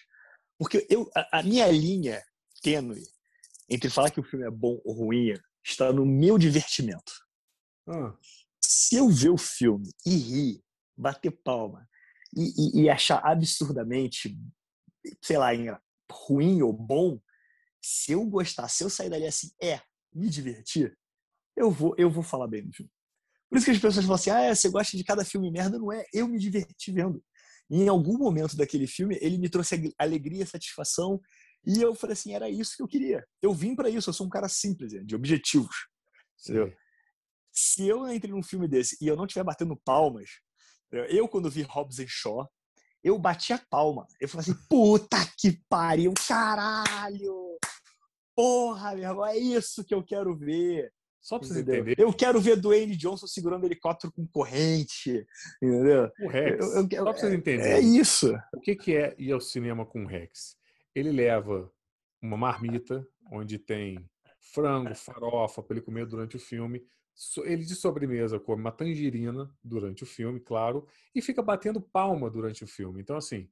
Porque 0.58 0.86
eu, 0.90 1.10
a, 1.16 1.40
a 1.40 1.44
minha 1.44 1.68
linha 1.72 2.24
tênue 2.62 3.04
entre 3.70 3.90
falar 3.90 4.12
que 4.12 4.20
o 4.20 4.24
filme 4.24 4.46
é 4.46 4.52
bom 4.52 4.80
ou 4.86 4.94
ruim 4.94 5.34
está 5.64 5.92
no 5.92 6.06
meu 6.06 6.38
divertimento. 6.38 7.14
Ah. 7.88 8.16
Se 8.64 8.96
eu 8.96 9.10
ver 9.10 9.30
o 9.30 9.38
filme 9.38 9.92
e 10.06 10.16
rir, 10.16 10.64
bater 10.98 11.32
palma 11.32 11.88
e, 12.36 12.80
e, 12.80 12.84
e 12.84 12.90
achar 12.90 13.20
absurdamente, 13.24 14.38
sei 15.22 15.38
lá, 15.38 15.50
ruim 16.10 16.62
ou 16.62 16.72
bom, 16.72 17.20
se 17.82 18.14
eu 18.14 18.26
gostar, 18.26 18.68
se 18.68 18.84
eu 18.84 18.90
sair 18.90 19.10
dali 19.10 19.28
assim, 19.28 19.52
é, 19.62 19.82
me 20.14 20.30
divertir, 20.30 20.98
eu 21.56 21.72
vou, 21.72 21.96
eu 21.98 22.10
vou 22.10 22.24
falar 22.24 22.48
bem 22.48 22.64
do 22.64 22.74
filme. 22.74 22.92
Por 23.50 23.58
isso 23.58 23.66
que 23.66 23.72
as 23.72 23.80
pessoas 23.80 24.06
falam 24.06 24.16
assim: 24.16 24.30
ah, 24.30 24.54
você 24.54 24.70
gosta 24.70 24.98
de 24.98 25.04
cada 25.04 25.24
filme 25.24 25.52
merda. 25.52 25.78
Não 25.78 25.92
é, 25.92 26.06
eu 26.14 26.28
me 26.28 26.38
diverti 26.40 26.92
vendo. 26.92 27.24
E 27.70 27.82
em 27.82 27.88
algum 27.88 28.18
momento 28.18 28.56
daquele 28.56 28.88
filme, 28.88 29.18
ele 29.22 29.38
me 29.38 29.50
trouxe 29.50 29.94
alegria, 29.98 30.46
satisfação. 30.46 31.20
E 31.66 31.82
eu 31.82 31.96
falei 31.96 32.14
assim: 32.14 32.34
era 32.34 32.50
isso 32.50 32.76
que 32.76 32.84
eu 32.84 32.88
queria. 32.88 33.26
Eu 33.42 33.54
vim 33.54 33.76
para 33.76 33.90
isso. 33.90 34.10
Eu 34.10 34.14
sou 34.14 34.28
um 34.28 34.30
cara 34.30 34.50
simples, 34.50 34.92
de 35.06 35.16
objetivos. 35.16 35.88
Entendeu? 36.44 36.74
Se 37.52 37.88
eu 37.88 38.08
entrei 38.12 38.34
num 38.34 38.44
filme 38.44 38.68
desse 38.68 38.98
e 39.02 39.08
eu 39.08 39.16
não 39.16 39.26
estiver 39.26 39.44
batendo 39.44 39.80
palmas, 39.86 40.30
eu, 41.10 41.28
quando 41.28 41.50
vi 41.50 41.62
Hobbs 41.62 42.00
and 42.00 42.08
Shaw, 42.08 42.50
eu 43.04 43.18
bati 43.18 43.54
a 43.54 43.62
palma. 43.70 44.06
Eu 44.20 44.28
falei 44.28 44.42
assim: 44.50 44.68
puta 44.68 45.18
que 45.38 45.62
pariu, 45.70 46.14
caralho! 46.28 47.58
Porra, 48.36 48.96
meu 48.96 49.10
irmão, 49.10 49.26
é 49.26 49.38
isso 49.38 49.86
que 49.86 49.94
eu 49.94 50.04
quero 50.04 50.36
ver. 50.36 50.92
Só 51.26 51.40
pra 51.40 51.48
você 51.48 51.62
entender. 51.62 51.96
Eu 51.98 52.14
quero 52.14 52.40
ver 52.40 52.56
Dwayne 52.56 52.96
Johnson 52.96 53.26
segurando 53.26 53.66
helicóptero 53.66 54.14
com 54.14 54.28
corrente, 54.28 55.26
entendeu? 55.60 56.12
O 56.20 56.28
Rex. 56.28 56.64
Eu, 56.64 56.72
eu, 56.74 56.88
eu, 56.92 56.98
só 56.98 57.04
pra 57.04 57.14
vocês 57.14 57.34
entenderem. 57.34 57.74
É 57.74 57.80
isso. 57.80 58.32
O 58.54 58.60
que, 58.60 58.76
que 58.76 58.96
é 58.96 59.16
ir 59.18 59.32
ao 59.32 59.42
cinema 59.42 59.88
com 59.88 60.04
o 60.04 60.08
Rex? 60.08 60.56
Ele 60.94 61.12
leva 61.12 61.74
uma 62.22 62.38
marmita 62.38 63.08
onde 63.32 63.58
tem 63.58 64.08
frango, 64.54 64.94
farofa 64.94 65.64
para 65.64 65.78
ele 65.78 65.84
comer 65.84 66.06
durante 66.06 66.36
o 66.36 66.40
filme, 66.40 66.86
ele 67.44 67.66
de 67.66 67.74
sobremesa 67.74 68.40
come 68.40 68.62
uma 68.62 68.72
tangerina 68.72 69.52
durante 69.64 70.04
o 70.04 70.06
filme, 70.06 70.40
claro, 70.40 70.86
e 71.16 71.24
fica 71.24 71.42
batendo 71.42 71.82
palma 71.82 72.30
durante 72.30 72.64
o 72.64 72.68
filme. 72.68 73.02
Então, 73.02 73.18
assim, 73.18 73.50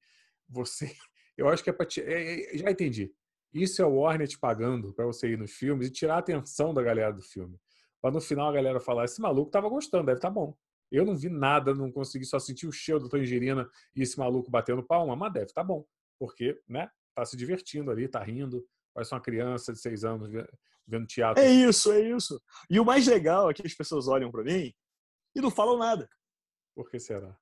você. 0.48 0.96
Eu 1.36 1.50
acho 1.50 1.64
que 1.64 1.72
é 1.72 1.74
para. 1.74 1.88
É, 1.98 2.54
é, 2.54 2.58
já 2.60 2.70
entendi. 2.70 3.12
Isso 3.52 3.82
é 3.82 3.86
o 3.86 3.96
Warner 3.96 4.28
te 4.28 4.38
pagando 4.38 4.94
para 4.94 5.06
você 5.06 5.30
ir 5.30 5.38
nos 5.38 5.52
filmes 5.52 5.88
e 5.88 5.92
tirar 5.92 6.16
a 6.16 6.20
atenção 6.20 6.72
da 6.74 6.82
galera 6.82 7.12
do 7.12 7.22
filme. 7.22 7.60
Para 8.04 8.12
no 8.12 8.20
final 8.20 8.50
a 8.50 8.52
galera 8.52 8.82
falar: 8.82 9.06
esse 9.06 9.22
maluco 9.22 9.50
tava 9.50 9.70
gostando, 9.70 10.06
deve 10.06 10.18
estar 10.18 10.28
tá 10.28 10.34
bom. 10.34 10.54
Eu 10.92 11.06
não 11.06 11.16
vi 11.16 11.30
nada, 11.30 11.74
não 11.74 11.90
consegui 11.90 12.26
só 12.26 12.38
sentir 12.38 12.68
o 12.68 12.72
cheiro 12.72 13.00
da 13.00 13.08
tangerina 13.08 13.68
e 13.96 14.02
esse 14.04 14.20
maluco 14.20 14.52
batendo 14.52 14.84
palma, 14.84 15.16
mas 15.16 15.32
deve 15.32 15.46
estar 15.46 15.62
tá 15.62 15.68
bom. 15.68 15.86
Porque, 16.20 16.62
né? 16.68 16.92
Tá 17.16 17.24
se 17.26 17.38
divertindo 17.38 17.90
ali, 17.90 18.08
tá 18.10 18.22
rindo. 18.22 18.68
Parece 18.94 19.14
uma 19.14 19.22
criança 19.22 19.72
de 19.72 19.80
seis 19.80 20.04
anos 20.04 20.30
vendo 20.86 21.08
teatro. 21.08 21.42
É 21.42 21.50
isso, 21.50 21.94
é 21.94 22.02
isso. 22.02 22.42
E 22.70 22.78
o 22.78 22.86
mais 22.86 23.08
legal 23.08 23.50
é 23.50 23.54
que 23.54 23.66
as 23.66 23.74
pessoas 23.74 24.08
olham 24.08 24.30
para 24.30 24.44
mim 24.44 24.74
e 25.34 25.42
não 25.42 25.50
falam 25.50 25.78
nada. 25.78 26.10
Por 26.76 26.90
que 26.90 27.00
será? 27.00 27.36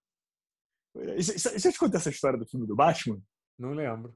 Eu 0.94 1.72
te 1.72 1.80
contar 1.80 1.98
essa 1.98 2.10
história 2.10 2.38
do 2.38 2.46
filme 2.46 2.68
do 2.68 2.76
Batman. 2.76 3.22
Não 3.58 3.74
lembro. 3.74 4.16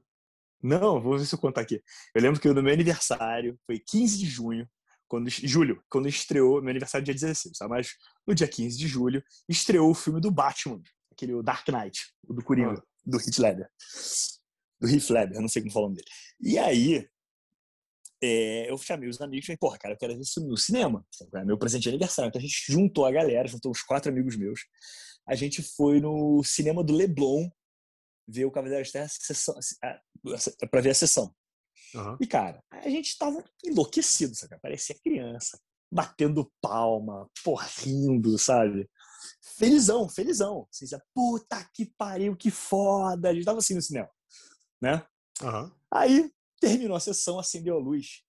Não, 0.62 1.00
vou 1.00 1.18
ver 1.18 1.26
se 1.26 1.34
eu 1.34 1.38
contar 1.38 1.62
aqui. 1.62 1.82
Eu 2.14 2.22
lembro 2.22 2.40
que 2.40 2.48
no 2.48 2.62
meu 2.62 2.72
aniversário, 2.72 3.58
foi 3.66 3.78
15 3.78 4.18
de 4.18 4.26
junho, 4.26 4.68
quando 5.08 5.28
julho, 5.30 5.82
quando 5.88 6.08
estreou, 6.08 6.60
meu 6.60 6.70
aniversário 6.70 7.04
é 7.04 7.06
dia 7.06 7.14
16, 7.14 7.58
tá? 7.58 7.68
mas 7.68 7.94
no 8.26 8.34
dia 8.34 8.48
15 8.48 8.76
de 8.76 8.88
julho, 8.88 9.22
estreou 9.48 9.90
o 9.90 9.94
filme 9.94 10.20
do 10.20 10.30
Batman, 10.30 10.80
aquele 11.12 11.34
o 11.34 11.42
Dark 11.42 11.66
Knight, 11.68 12.12
o 12.26 12.34
do 12.34 12.42
Coringa, 12.42 12.78
ah. 12.78 12.82
do 13.04 13.18
Heath 13.18 13.38
Ledger. 13.38 13.68
Do 14.80 14.88
Heath 14.88 15.10
Ledger, 15.10 15.40
não 15.40 15.48
sei 15.48 15.62
como 15.62 15.72
falar 15.72 15.88
dele. 15.88 16.06
E 16.40 16.58
aí, 16.58 17.08
é, 18.22 18.70
eu 18.70 18.78
chamei 18.78 19.08
os 19.08 19.20
amigos 19.20 19.44
e 19.44 19.46
falei, 19.46 19.58
porra, 19.58 19.78
cara, 19.78 19.94
eu 19.94 19.98
quero 19.98 20.14
ver 20.14 20.22
isso 20.22 20.40
no 20.40 20.56
cinema. 20.56 21.04
É 21.34 21.44
meu 21.44 21.58
presente 21.58 21.82
de 21.82 21.88
aniversário. 21.90 22.28
Então 22.28 22.38
a 22.38 22.42
gente 22.42 22.64
juntou 22.68 23.04
a 23.04 23.12
galera, 23.12 23.48
juntou 23.48 23.70
os 23.70 23.82
quatro 23.82 24.10
amigos 24.10 24.36
meus. 24.36 24.60
A 25.26 25.34
gente 25.34 25.62
foi 25.62 26.00
no 26.00 26.42
cinema 26.44 26.82
do 26.82 26.94
Leblon 26.94 27.48
ver 28.28 28.44
o 28.44 28.50
Cavaleiro 28.50 28.82
das 28.82 28.90
Terras 28.90 29.18
para 30.70 30.80
ver 30.80 30.90
a 30.90 30.94
sessão. 30.94 31.34
Uhum. 31.94 32.16
E, 32.20 32.26
cara, 32.26 32.62
a 32.70 32.88
gente 32.88 33.16
tava 33.16 33.44
enlouquecido, 33.64 34.34
sabe? 34.34 34.58
Parecia 34.60 34.98
criança, 35.02 35.58
batendo 35.90 36.50
palma, 36.60 37.28
porra, 37.44 37.68
rindo, 37.78 38.38
sabe? 38.38 38.88
Felizão, 39.56 40.08
felizão. 40.08 40.66
Assim, 40.70 40.86
puta 41.14 41.68
que 41.72 41.86
pariu, 41.96 42.36
que 42.36 42.50
foda. 42.50 43.30
A 43.30 43.34
gente 43.34 43.44
tava 43.44 43.58
assim 43.58 43.74
no 43.74 43.82
cinema, 43.82 44.10
né? 44.80 45.06
Uhum. 45.42 45.70
Aí, 45.92 46.30
terminou 46.60 46.96
a 46.96 47.00
sessão, 47.00 47.38
acendeu 47.38 47.76
a 47.76 47.80
luz. 47.80 48.22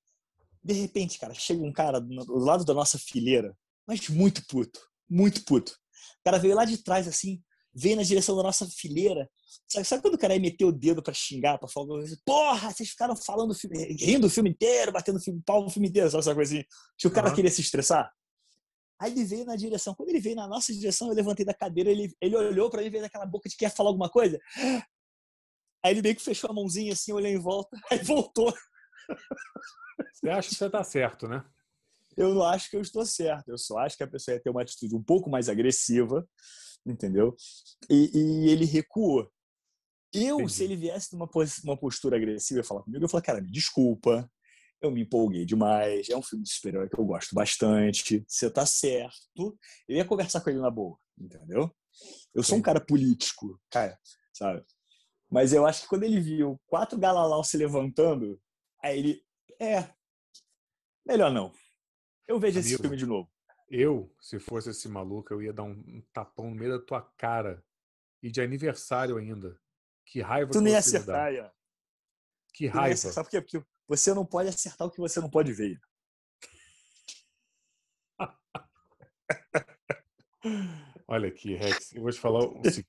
De 0.63 0.74
repente, 0.74 1.17
cara, 1.17 1.34
chega 1.34 1.63
um 1.63 1.72
cara 1.72 2.00
do 2.00 2.38
lado 2.38 2.65
da 2.65 2.74
nossa 2.74 2.98
fileira, 3.00 3.58
mas 3.88 4.10
muito 4.10 4.46
puto, 4.48 4.80
muito 5.10 5.43
puto. 5.46 5.72
O 6.20 6.24
cara 6.24 6.38
veio 6.38 6.56
lá 6.56 6.65
de 6.65 6.78
trás, 6.84 7.08
assim, 7.08 7.41
veio 7.78 7.96
na 7.96 8.04
direção 8.04 8.36
da 8.36 8.44
nossa 8.44 8.68
fileira. 8.68 9.30
Sabe, 9.68 9.86
sabe 9.86 10.02
quando 10.02 10.16
o 10.16 10.18
cara 10.18 10.34
ia 10.34 10.40
meter 10.40 10.66
o 10.66 10.72
dedo 10.72 11.04
para 11.04 11.13
xingar, 11.13 11.60
pra 11.60 11.68
falar 11.68 11.88
porra, 12.26 12.72
vocês 12.72 12.90
ficaram 12.90 13.16
falando, 13.16 13.56
rindo 14.00 14.28
o 14.28 14.30
filme 14.30 14.50
inteiro, 14.50 14.92
batendo 14.92 15.20
o 15.20 15.42
pau 15.44 15.63
no 15.63 15.70
filme 15.70 15.88
inteiro, 15.88 16.10
sabe 16.10 16.22
essa 16.22 16.36
coisa 16.36 16.56
assim? 16.56 16.66
Que 16.98 17.08
o 17.08 17.12
cara 17.12 17.30
uhum. 17.30 17.36
queria 17.36 17.52
se 17.52 17.62
estressar. 17.62 18.12
Aí 19.00 19.12
ele 19.12 19.24
veio 19.24 19.46
na 19.46 19.56
direção. 19.56 19.94
Quando 19.94 20.10
ele 20.10 20.20
veio 20.20 20.36
na 20.36 20.48
nossa 20.48 20.74
direção, 20.74 21.10
eu 21.10 21.13
levantei 21.13 21.46
da 21.46 21.54
cadeira, 21.54 21.92
ele, 21.92 22.12
ele 22.20 22.36
olhou 22.36 22.70
para 22.70 22.82
mim, 22.82 22.90
veio 22.90 23.04
naquela 23.04 23.28
boca 23.28 23.48
de 23.48 23.56
que 23.56 23.63
ia 23.63 23.70
falar 23.70 23.90
alguma 23.90 24.10
coisa. 24.10 24.40
Aí 25.86 25.94
ele 25.94 26.02
meio 26.02 26.16
que 26.16 26.24
fechou 26.24 26.50
a 26.50 26.54
mãozinha 26.54 26.94
assim, 26.94 27.13
olhou 27.13 27.30
em 27.30 27.38
volta, 27.38 27.78
aí 27.92 28.00
voltou. 28.00 28.52
Você 30.12 30.30
acha 30.30 30.50
que 30.50 30.56
você 30.56 30.70
tá 30.70 30.84
certo, 30.84 31.28
né? 31.28 31.46
Eu 32.18 32.34
não 32.34 32.42
acho 32.42 32.72
que 32.72 32.76
eu 32.76 32.82
estou 32.82 33.06
certo. 33.06 33.50
Eu 33.50 33.58
só 33.60 33.78
acho 33.78 33.96
que 33.96 34.04
a 34.04 34.08
pessoa 34.08 34.34
ia 34.34 34.42
ter 34.42 34.50
uma 34.50 34.63
atitude 34.63 34.96
um 34.96 35.04
pouco 35.04 35.30
mais 35.30 35.48
agressiva, 35.48 36.28
entendeu? 36.91 37.36
E, 37.89 38.12
e 38.13 38.50
ele 38.50 38.65
recuou. 38.65 39.32
Eu, 40.13 40.38
Entendi. 40.38 40.54
se 40.54 40.63
ele 40.63 40.76
viesse 40.76 41.13
numa 41.13 41.30
uma 41.63 41.78
postura 41.78 42.15
agressiva 42.15 42.62
e 42.62 42.63
falar 42.63 42.84
comigo, 42.84 43.04
eu 43.04 43.10
falar, 43.10 43.23
cara, 43.23 43.41
me 43.41 43.52
desculpa, 43.52 44.30
eu 44.82 44.91
me 44.91 45.02
empolguei 45.02 45.45
demais, 45.45 46.10
é 46.10 46.15
um 46.15 46.21
filme 46.21 46.43
de 46.43 46.52
super-herói 46.52 46.89
que 46.89 47.00
eu 47.00 47.06
gosto 47.06 47.36
bastante, 47.36 48.23
você 48.28 48.50
tá 48.50 48.65
certo. 48.65 49.58
Eu 49.88 49.97
ia 49.97 50.06
conversar 50.06 50.41
com 50.41 50.50
ele 50.50 50.60
na 50.60 50.71
boa, 50.71 50.97
entendeu? 51.17 51.76
Eu 52.34 52.43
sou 52.43 52.58
um 52.58 52.62
cara 52.62 52.80
político, 52.80 53.60
cara, 53.69 54.00
sabe? 54.34 54.63
Mas 55.30 55.52
eu 55.52 55.65
acho 55.65 55.82
que 55.82 55.88
quando 55.88 56.04
ele 56.04 56.19
viu 56.19 56.60
quatro 56.67 56.97
galalau 56.97 57.43
se 57.43 57.58
levantando, 57.58 58.39
aí 58.82 59.00
ele. 59.00 59.23
É. 59.60 59.89
Melhor 61.06 61.32
não. 61.32 61.52
Eu 62.28 62.39
vejo 62.39 62.60
Amigo, 62.60 62.73
esse 62.73 62.82
filme 62.82 62.97
de 62.97 63.06
novo. 63.06 63.30
Eu, 63.70 64.10
se 64.22 64.40
fosse 64.40 64.70
esse 64.70 64.88
maluco, 64.88 65.34
eu 65.34 65.42
ia 65.42 65.52
dar 65.52 65.64
um 65.64 66.02
tapão 66.14 66.50
no 66.50 66.56
meio 66.56 66.80
da 66.80 66.86
tua 66.86 67.02
cara. 67.18 67.64
E 68.24 68.32
de 68.32 68.42
aniversário 68.42 69.18
ainda. 69.18 69.60
Que 70.06 70.22
raiva 70.22 70.52
Tu 70.52 70.62
nem 70.62 70.74
ia 70.74 70.80
acertar, 70.80 71.34
ia. 71.34 71.52
Que 72.54 72.68
raiva. 72.68 72.96
Sabe 72.96 73.26
por 73.26 73.32
quê? 73.32 73.42
Porque 73.42 73.62
você 73.88 74.14
não 74.14 74.26
pode 74.26 74.50
acertar 74.50 74.88
o 74.88 74.92
que 74.92 75.00
você 75.00 75.20
não 75.20 75.30
pode 75.30 75.52
ver. 75.54 75.80
Olha 81.08 81.28
aqui, 81.28 81.56
Rex, 81.56 81.94
eu 81.94 82.02
vou 82.02 82.12
te 82.12 82.20
falar 82.20 82.40
o 82.40 82.64
seguinte. 82.64 82.88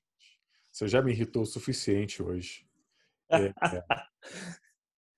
Você 0.71 0.87
já 0.87 1.01
me 1.01 1.11
irritou 1.11 1.43
o 1.43 1.45
suficiente 1.45 2.23
hoje. 2.23 2.65
É, 3.29 3.47
é. 3.47 3.53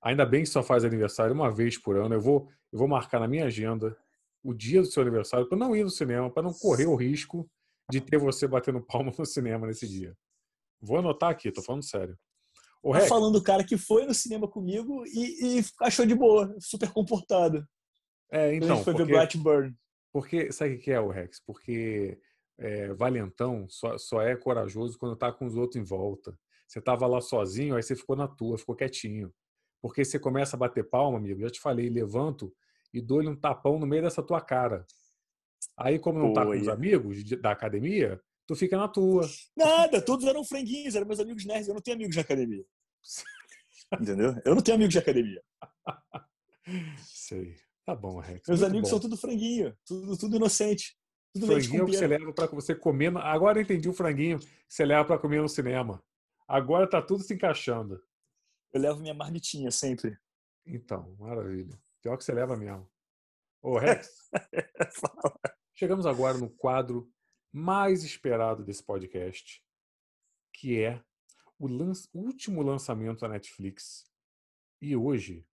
Ainda 0.02 0.26
bem 0.26 0.42
que 0.42 0.50
só 0.50 0.64
faz 0.64 0.84
aniversário 0.84 1.34
uma 1.34 1.52
vez 1.52 1.78
por 1.78 1.96
ano. 1.96 2.16
Eu 2.16 2.22
vou, 2.22 2.52
eu 2.72 2.80
vou 2.80 2.88
marcar 2.88 3.20
na 3.20 3.28
minha 3.28 3.46
agenda 3.46 3.96
o 4.44 4.54
dia 4.54 4.82
do 4.82 4.88
seu 4.88 5.02
aniversário 5.02 5.48
para 5.48 5.58
não 5.58 5.76
ir 5.76 5.84
no 5.84 5.90
cinema, 5.90 6.30
para 6.32 6.44
não 6.44 6.54
correr 6.54 6.88
o 6.88 6.96
risco 6.96 7.50
de 7.90 8.02
ter 8.02 8.18
você 8.18 8.48
batendo 8.48 8.82
palma 8.86 9.14
no 9.18 9.26
cinema 9.26 9.68
nesse 9.68 9.88
dia. 9.88 10.16
Vou 10.82 10.98
anotar 10.98 11.30
aqui, 11.30 11.52
tô 11.52 11.62
falando 11.62 11.84
sério. 11.84 12.18
O 12.84 12.94
tá 12.94 13.02
falando 13.02 13.36
o 13.36 13.44
cara 13.44 13.64
que 13.64 13.78
foi 13.78 14.06
no 14.08 14.14
cinema 14.14 14.48
comigo 14.48 15.04
e, 15.06 15.60
e 15.60 15.66
achou 15.82 16.06
de 16.06 16.16
boa, 16.16 16.56
super 16.60 16.92
comportado. 16.92 17.64
É, 18.32 18.56
então. 18.56 18.84
Foi 18.84 18.94
porque, 18.94 19.06
ver 19.06 19.14
Blackburn. 19.14 19.76
Porque, 20.12 20.52
sabe 20.52 20.76
o 20.76 20.80
que 20.80 20.92
é 20.92 21.00
o 21.00 21.10
Rex? 21.10 21.40
Porque 21.46 22.20
é, 22.58 22.92
valentão 22.94 23.68
só, 23.70 23.98
só 24.00 24.22
é 24.22 24.36
corajoso 24.36 24.98
quando 24.98 25.16
tá 25.16 25.32
com 25.32 25.46
os 25.46 25.56
outros 25.56 25.80
em 25.80 25.86
volta. 25.86 26.36
Você 26.68 26.82
tava 26.82 27.06
lá 27.06 27.22
sozinho, 27.22 27.76
aí 27.76 27.84
você 27.84 27.96
ficou 27.96 28.16
na 28.16 28.28
tua, 28.28 28.58
ficou 28.58 28.76
quietinho. 28.76 29.32
Porque 29.82 30.04
você 30.04 30.18
começa 30.18 30.56
a 30.56 30.60
bater 30.60 30.90
palma, 30.90 31.18
amigo, 31.18 31.42
já 31.42 31.50
te 31.50 31.60
falei, 31.60 31.90
levanto 31.90 32.52
e 32.94 33.02
dou-lhe 33.02 33.28
um 33.28 33.36
tapão 33.36 33.80
no 33.80 33.86
meio 33.86 34.04
dessa 34.04 34.22
tua 34.22 34.42
cara. 34.42 34.86
Aí, 35.78 36.00
como 36.00 36.20
não 36.20 36.34
tá 36.34 36.44
com 36.46 36.52
os 36.52 36.68
amigos 36.68 37.24
da 37.42 37.52
academia, 37.52 38.22
tu 38.48 38.56
fica 38.56 38.78
na 38.78 38.88
tua. 38.88 39.28
Nada, 39.56 40.02
todos 40.02 40.26
eram 40.26 40.44
franguinhos, 40.44 40.96
eram 40.96 41.08
meus 41.08 41.20
amigos 41.20 41.46
nerds. 41.46 41.68
Eu 41.68 41.74
não 41.74 41.82
tenho 41.82 41.96
amigos 41.96 42.16
de 42.16 42.22
academia. 42.22 42.66
Entendeu? 44.00 44.36
Eu 44.46 44.56
não 44.56 44.62
tenho 44.62 44.76
amigos 44.76 44.94
de 44.94 45.00
academia. 45.00 45.42
Sei. 47.06 47.56
Tá 47.86 47.96
bom, 47.96 48.20
Rex. 48.20 48.48
Meus 48.48 48.64
amigos 48.64 48.90
bom. 48.90 48.90
são 48.90 49.00
tudo 49.00 49.18
franguinho, 49.18 49.76
tudo, 49.86 50.18
tudo 50.18 50.36
inocente. 50.36 50.96
Tudo 51.34 51.48
franguinho 51.48 51.86
que 51.86 51.94
você 51.94 52.08
leva 52.08 52.34
para 52.34 52.48
você 52.48 52.76
comer. 52.76 53.16
Agora 53.18 53.58
eu 53.58 53.64
entendi 53.64 53.90
o 53.90 53.94
franguinho 53.94 54.40
que 54.40 54.48
você 54.68 54.86
leva 54.86 55.06
para 55.06 55.18
comer 55.18 55.42
no 55.42 55.50
cinema. 55.50 56.04
Agora 56.48 56.90
tá 56.90 57.02
tudo 57.02 57.24
se 57.24 57.34
encaixando. 57.34 58.02
Eu 58.74 58.82
levo 58.82 59.00
minha 59.00 59.14
marmitinha 59.14 59.72
sempre. 59.72 60.18
Então, 60.66 61.16
maravilha. 61.18 61.78
Pior 62.02 62.18
que 62.18 62.24
você 62.24 62.34
leva 62.34 62.56
mesmo. 62.56 62.90
Ô, 63.62 63.78
Rex. 63.78 64.30
chegamos 65.76 66.06
agora 66.06 66.38
no 66.38 66.50
quadro 66.50 67.12
mais 67.52 68.04
esperado 68.04 68.64
desse 68.64 68.84
podcast, 68.84 69.64
que 70.54 70.82
é 70.82 71.04
o 71.60 71.68
último 72.14 72.62
lançamento 72.62 73.22
da 73.22 73.30
Netflix. 73.30 74.06
E 74.82 74.96
hoje, 74.96 75.46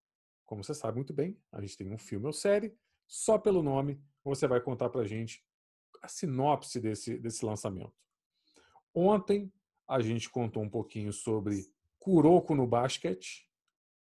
como 0.46 0.64
você 0.64 0.74
sabe 0.74 0.96
muito 0.96 1.12
bem, 1.12 1.38
a 1.52 1.60
gente 1.60 1.76
tem 1.76 1.92
um 1.92 1.98
filme 1.98 2.26
ou 2.26 2.32
série. 2.32 2.76
Só 3.06 3.38
pelo 3.38 3.62
nome, 3.62 4.02
você 4.24 4.46
vai 4.46 4.60
contar 4.60 4.88
pra 4.88 5.04
gente 5.04 5.44
a 6.02 6.08
sinopse 6.08 6.80
desse, 6.80 7.18
desse 7.18 7.44
lançamento. 7.44 7.94
Ontem 8.94 9.52
a 9.86 10.00
gente 10.00 10.30
contou 10.30 10.62
um 10.62 10.68
pouquinho 10.68 11.12
sobre 11.12 11.70
Kuroko 11.98 12.54
no 12.54 12.66
basquete. 12.66 13.47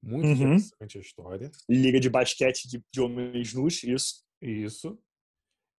Muito 0.06 0.24
uhum. 0.24 0.32
interessante 0.32 0.98
a 0.98 1.00
história. 1.00 1.50
Liga 1.68 1.98
de 1.98 2.08
basquete 2.08 2.68
de, 2.68 2.80
de 2.92 3.00
homens 3.00 3.52
nus, 3.52 3.82
isso. 3.82 4.24
Isso. 4.40 4.96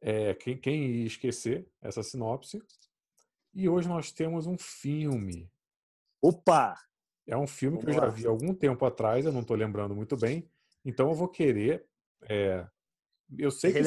É, 0.01 0.33
quem, 0.33 0.57
quem 0.57 0.85
ia 0.85 1.07
esquecer 1.07 1.65
essa 1.81 2.03
sinopse? 2.03 2.61
E 3.53 3.69
hoje 3.69 3.87
nós 3.87 4.11
temos 4.11 4.45
um 4.45 4.57
filme. 4.57 5.49
Opa! 6.21 6.77
É 7.25 7.37
um 7.37 7.47
filme 7.47 7.77
Vamos 7.77 7.95
que 7.95 7.99
eu 7.99 8.03
já 8.03 8.09
vi 8.09 8.27
algum 8.27 8.53
tempo 8.53 8.85
atrás, 8.85 9.25
eu 9.25 9.31
não 9.31 9.41
estou 9.41 9.55
lembrando 9.55 9.95
muito 9.95 10.17
bem. 10.17 10.49
Então 10.83 11.07
eu 11.07 11.15
vou 11.15 11.29
querer. 11.29 11.87
É, 12.23 12.67
eu 13.37 13.49
sei 13.49 13.71
que. 13.71 13.79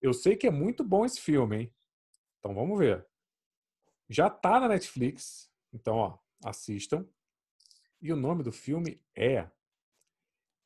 Eu 0.00 0.14
sei 0.14 0.36
que 0.36 0.46
é 0.46 0.50
muito 0.50 0.82
bom 0.82 1.04
esse 1.04 1.20
filme, 1.20 1.56
hein? 1.56 1.74
Então 2.38 2.54
vamos 2.54 2.78
ver. 2.78 3.06
Já 4.08 4.30
tá 4.30 4.58
na 4.58 4.68
Netflix, 4.68 5.50
então 5.70 5.96
ó, 5.96 6.18
assistam. 6.42 7.06
E 8.02 8.12
o 8.12 8.16
nome 8.16 8.42
do 8.42 8.50
filme 8.50 9.02
é 9.14 9.48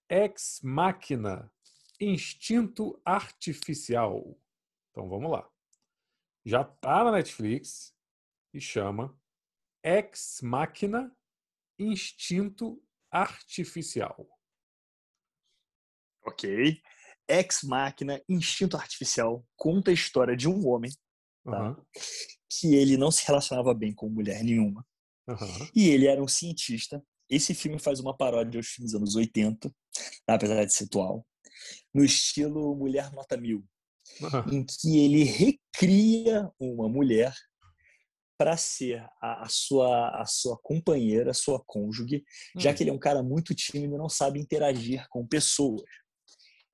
Ex 0.08 0.60
Machina 0.62 1.52
Instinto 2.00 3.00
Artificial. 3.04 4.38
Então 4.90 5.08
vamos 5.08 5.30
lá. 5.30 5.50
Já 6.44 6.62
tá 6.62 7.02
na 7.04 7.12
Netflix 7.12 7.94
e 8.52 8.60
chama 8.60 9.18
Ex 9.82 10.40
Machina 10.42 11.14
Instinto 11.78 12.82
Artificial. 13.10 14.28
Ok. 16.22 16.80
Ex 17.28 17.62
Machina 17.64 18.22
Instinto 18.28 18.76
Artificial 18.76 19.44
conta 19.56 19.90
a 19.90 19.94
história 19.94 20.36
de 20.36 20.48
um 20.48 20.68
homem 20.68 20.92
tá? 21.44 21.70
uhum. 21.70 21.84
que 22.48 22.74
ele 22.74 22.96
não 22.96 23.10
se 23.10 23.26
relacionava 23.26 23.74
bem 23.74 23.92
com 23.94 24.08
mulher 24.08 24.44
nenhuma. 24.44 24.86
Uhum. 25.26 25.70
E 25.74 25.88
ele 25.88 26.06
era 26.06 26.22
um 26.22 26.28
cientista. 26.28 27.04
Esse 27.28 27.54
filme 27.54 27.78
faz 27.78 28.00
uma 28.00 28.16
paródia 28.16 28.58
aos 28.58 28.68
filmes 28.68 28.92
dos 28.92 29.00
anos 29.00 29.16
80, 29.16 29.68
tá? 30.26 30.34
apesar 30.34 30.64
de 30.64 30.72
ser 30.72 30.84
atual, 30.84 31.26
no 31.92 32.04
estilo 32.04 32.74
Mulher 32.74 33.12
Nota 33.12 33.36
Mil, 33.36 33.64
uhum. 34.20 34.58
em 34.58 34.64
que 34.64 34.98
ele 34.98 35.24
recria 35.24 36.50
uma 36.58 36.88
mulher 36.88 37.34
para 38.36 38.56
ser 38.56 39.00
a, 39.20 39.44
a, 39.44 39.48
sua, 39.48 40.20
a 40.20 40.26
sua 40.26 40.58
companheira, 40.62 41.30
a 41.30 41.34
sua 41.34 41.62
cônjuge, 41.64 42.24
já 42.56 42.70
hum. 42.70 42.74
que 42.74 42.82
ele 42.82 42.90
é 42.90 42.92
um 42.92 42.98
cara 42.98 43.22
muito 43.22 43.54
tímido 43.54 43.94
e 43.94 43.98
não 43.98 44.08
sabe 44.08 44.40
interagir 44.40 45.06
com 45.08 45.26
pessoas. 45.26 45.84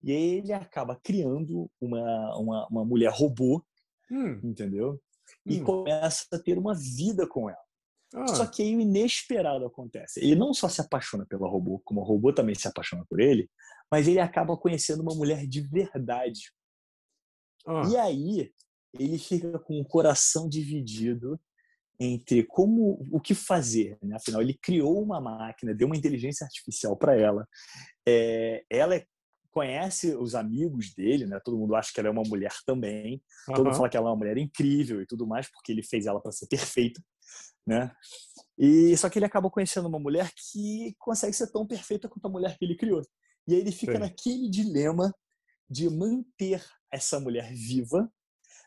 E 0.03 0.11
aí 0.11 0.39
ele 0.39 0.53
acaba 0.53 0.99
criando 1.03 1.71
uma, 1.81 2.39
uma, 2.39 2.69
uma 2.69 2.85
mulher 2.85 3.13
robô, 3.13 3.63
hum. 4.11 4.41
entendeu? 4.43 5.01
E 5.45 5.61
hum. 5.61 5.65
começa 5.65 6.25
a 6.33 6.39
ter 6.39 6.59
uma 6.59 6.75
vida 6.75 7.27
com 7.27 7.49
ela. 7.49 7.70
Ah. 8.15 8.27
Só 8.29 8.47
que 8.47 8.63
aí 8.63 8.77
o 8.77 8.81
inesperado 8.81 9.65
acontece. 9.65 10.21
Ele 10.21 10.35
não 10.35 10.53
só 10.53 10.69
se 10.69 10.81
apaixona 10.81 11.25
pela 11.27 11.49
robô, 11.49 11.81
como 11.85 12.01
o 12.01 12.05
robô 12.05 12.33
também 12.33 12.55
se 12.55 12.67
apaixona 12.67 13.05
por 13.09 13.21
ele, 13.21 13.49
mas 13.91 14.09
ele 14.09 14.21
acaba 14.21 14.57
conhecendo 14.57 15.03
uma 15.03 15.15
mulher 15.15 15.47
de 15.47 15.61
verdade. 15.61 16.53
Ah. 17.67 17.83
E 17.91 17.97
aí 17.97 18.53
ele 18.99 19.19
fica 19.19 19.59
com 19.59 19.81
o 19.81 19.85
coração 19.85 20.49
dividido 20.49 21.39
entre 21.99 22.43
como 22.45 23.07
o 23.13 23.21
que 23.21 23.35
fazer. 23.35 23.99
Né? 24.03 24.17
Afinal, 24.17 24.41
ele 24.41 24.55
criou 24.55 25.03
uma 25.03 25.21
máquina, 25.21 25.75
deu 25.75 25.87
uma 25.87 25.97
inteligência 25.97 26.45
artificial 26.45 26.97
para 26.97 27.15
ela. 27.15 27.47
É, 28.09 28.65
ela 28.71 28.97
é, 28.97 29.05
conhece 29.51 30.15
os 30.17 30.35
amigos 30.35 30.95
dele, 30.95 31.27
né? 31.27 31.39
Todo 31.45 31.59
mundo 31.59 31.75
acha 31.75 31.93
que 31.93 32.01
ela 32.01 32.09
é 32.09 32.13
uma 32.13 32.23
mulher 32.23 32.53
também. 32.65 33.23
Uhum. 33.49 33.55
Todo 33.55 33.65
mundo 33.67 33.77
fala 33.77 33.89
que 33.91 33.97
ela 33.97 34.09
é 34.09 34.11
uma 34.11 34.17
mulher 34.17 34.39
incrível 34.39 35.03
e 35.03 35.07
tudo 35.07 35.27
mais, 35.27 35.51
porque 35.51 35.73
ele 35.73 35.83
fez 35.83 36.07
ela 36.07 36.21
para 36.21 36.33
ser 36.33 36.47
perfeita, 36.49 37.03
né? 37.71 37.93
E 38.59 38.97
só 38.97 39.09
que 39.09 39.19
ele 39.19 39.27
acaba 39.27 39.49
conhecendo 39.49 39.89
uma 39.89 39.99
mulher 39.99 40.33
que 40.35 40.95
consegue 40.99 41.33
ser 41.33 41.53
tão 41.53 41.65
perfeita 41.65 42.09
quanto 42.09 42.27
a 42.27 42.29
mulher 42.29 42.59
que 42.59 42.65
ele 42.65 42.77
criou. 42.77 43.01
E 43.47 43.55
aí 43.55 43.61
ele 43.61 43.71
fica 43.71 43.93
Sim. 43.93 44.01
naquele 44.01 44.51
dilema 44.51 45.15
de 45.69 45.89
manter 45.89 46.63
essa 46.93 47.21
mulher 47.21 47.53
viva, 47.53 48.13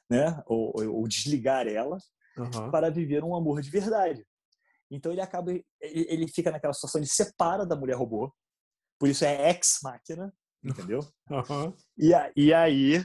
né? 0.10 0.42
Ou, 0.48 0.74
ou 0.96 1.08
desligar 1.08 1.68
ela, 1.68 1.98
uhum. 2.38 2.72
para 2.72 2.90
viver 2.90 3.26
um 3.26 3.36
amor 3.36 3.62
de 3.62 3.70
verdade. 3.70 4.26
Então 4.90 5.12
ele 5.12 5.22
acaba, 5.22 5.52
ele 5.82 6.28
fica 6.30 6.50
naquela 6.50 6.74
situação 6.74 7.02
de 7.02 7.08
separa 7.08 7.66
da 7.66 7.76
mulher 7.76 7.98
robô, 7.98 8.34
por 8.98 9.10
isso 9.10 9.26
é 9.26 9.50
ex-máquina, 9.50 10.34
entendeu? 10.64 11.00
Uhum. 11.30 11.76
E, 11.98 12.12
e 12.36 12.54
aí 12.54 13.04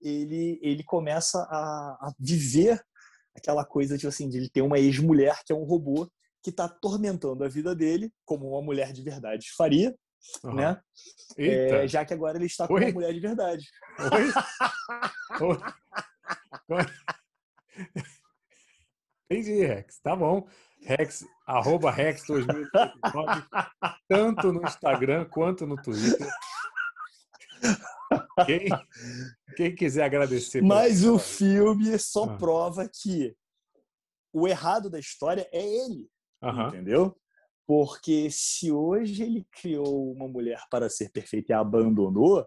ele, 0.00 0.58
ele 0.62 0.82
começa 0.84 1.38
a, 1.50 2.08
a 2.08 2.12
viver 2.18 2.80
aquela 3.38 3.64
coisa 3.64 3.96
de, 3.96 4.06
assim, 4.06 4.28
de 4.28 4.36
ele 4.36 4.48
ter 4.48 4.62
uma 4.62 4.78
ex-mulher 4.78 5.40
que 5.44 5.52
é 5.52 5.56
um 5.56 5.64
robô 5.64 6.10
que 6.42 6.50
está 6.50 6.66
atormentando 6.66 7.44
a 7.44 7.48
vida 7.48 7.74
dele, 7.74 8.12
como 8.24 8.50
uma 8.50 8.62
mulher 8.62 8.92
de 8.92 9.02
verdade 9.02 9.50
faria, 9.56 9.94
uhum. 10.44 10.54
né? 10.54 10.80
É, 11.36 11.86
já 11.88 12.04
que 12.04 12.14
agora 12.14 12.36
ele 12.36 12.46
está 12.46 12.66
com 12.66 12.74
Oi? 12.74 12.84
uma 12.84 12.92
mulher 12.92 13.12
de 13.12 13.20
verdade. 13.20 13.64
Oi? 15.40 15.56
Oi? 16.70 16.86
Entendi, 19.30 19.64
Rex. 19.64 20.00
Tá 20.00 20.16
bom. 20.16 20.48
Rex, 20.82 21.24
arroba 21.46 21.90
Rex 21.90 22.24
2019, 22.26 23.44
tanto 24.08 24.52
no 24.52 24.62
Instagram 24.62 25.26
quanto 25.26 25.66
no 25.66 25.76
Twitter. 25.76 26.28
Quem, 28.46 28.68
quem 29.58 29.74
quiser 29.74 30.04
agradecer. 30.04 30.62
Mas 30.62 31.04
o 31.04 31.18
filme 31.18 31.98
só 31.98 32.24
ah. 32.24 32.36
prova 32.36 32.88
que 32.88 33.34
o 34.32 34.46
errado 34.46 34.88
da 34.88 35.00
história 35.00 35.48
é 35.52 35.60
ele. 35.60 36.08
Entendeu? 36.68 37.18
Porque 37.66 38.30
se 38.30 38.70
hoje 38.70 39.24
ele 39.24 39.44
criou 39.50 40.12
uma 40.12 40.28
mulher 40.28 40.62
para 40.70 40.88
ser 40.88 41.10
perfeita 41.10 41.52
e 41.52 41.54
a 41.54 41.58
abandonou, 41.58 42.46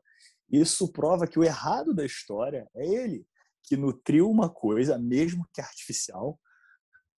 isso 0.49 0.89
prova 0.89 1.27
que 1.27 1.37
o 1.37 1.43
errado 1.43 1.93
da 1.93 2.05
história 2.05 2.65
é 2.73 2.85
ele, 2.85 3.27
que 3.65 3.75
nutriu 3.75 4.29
uma 4.29 4.49
coisa, 4.49 4.97
mesmo 4.97 5.45
que 5.53 5.59
artificial, 5.59 6.39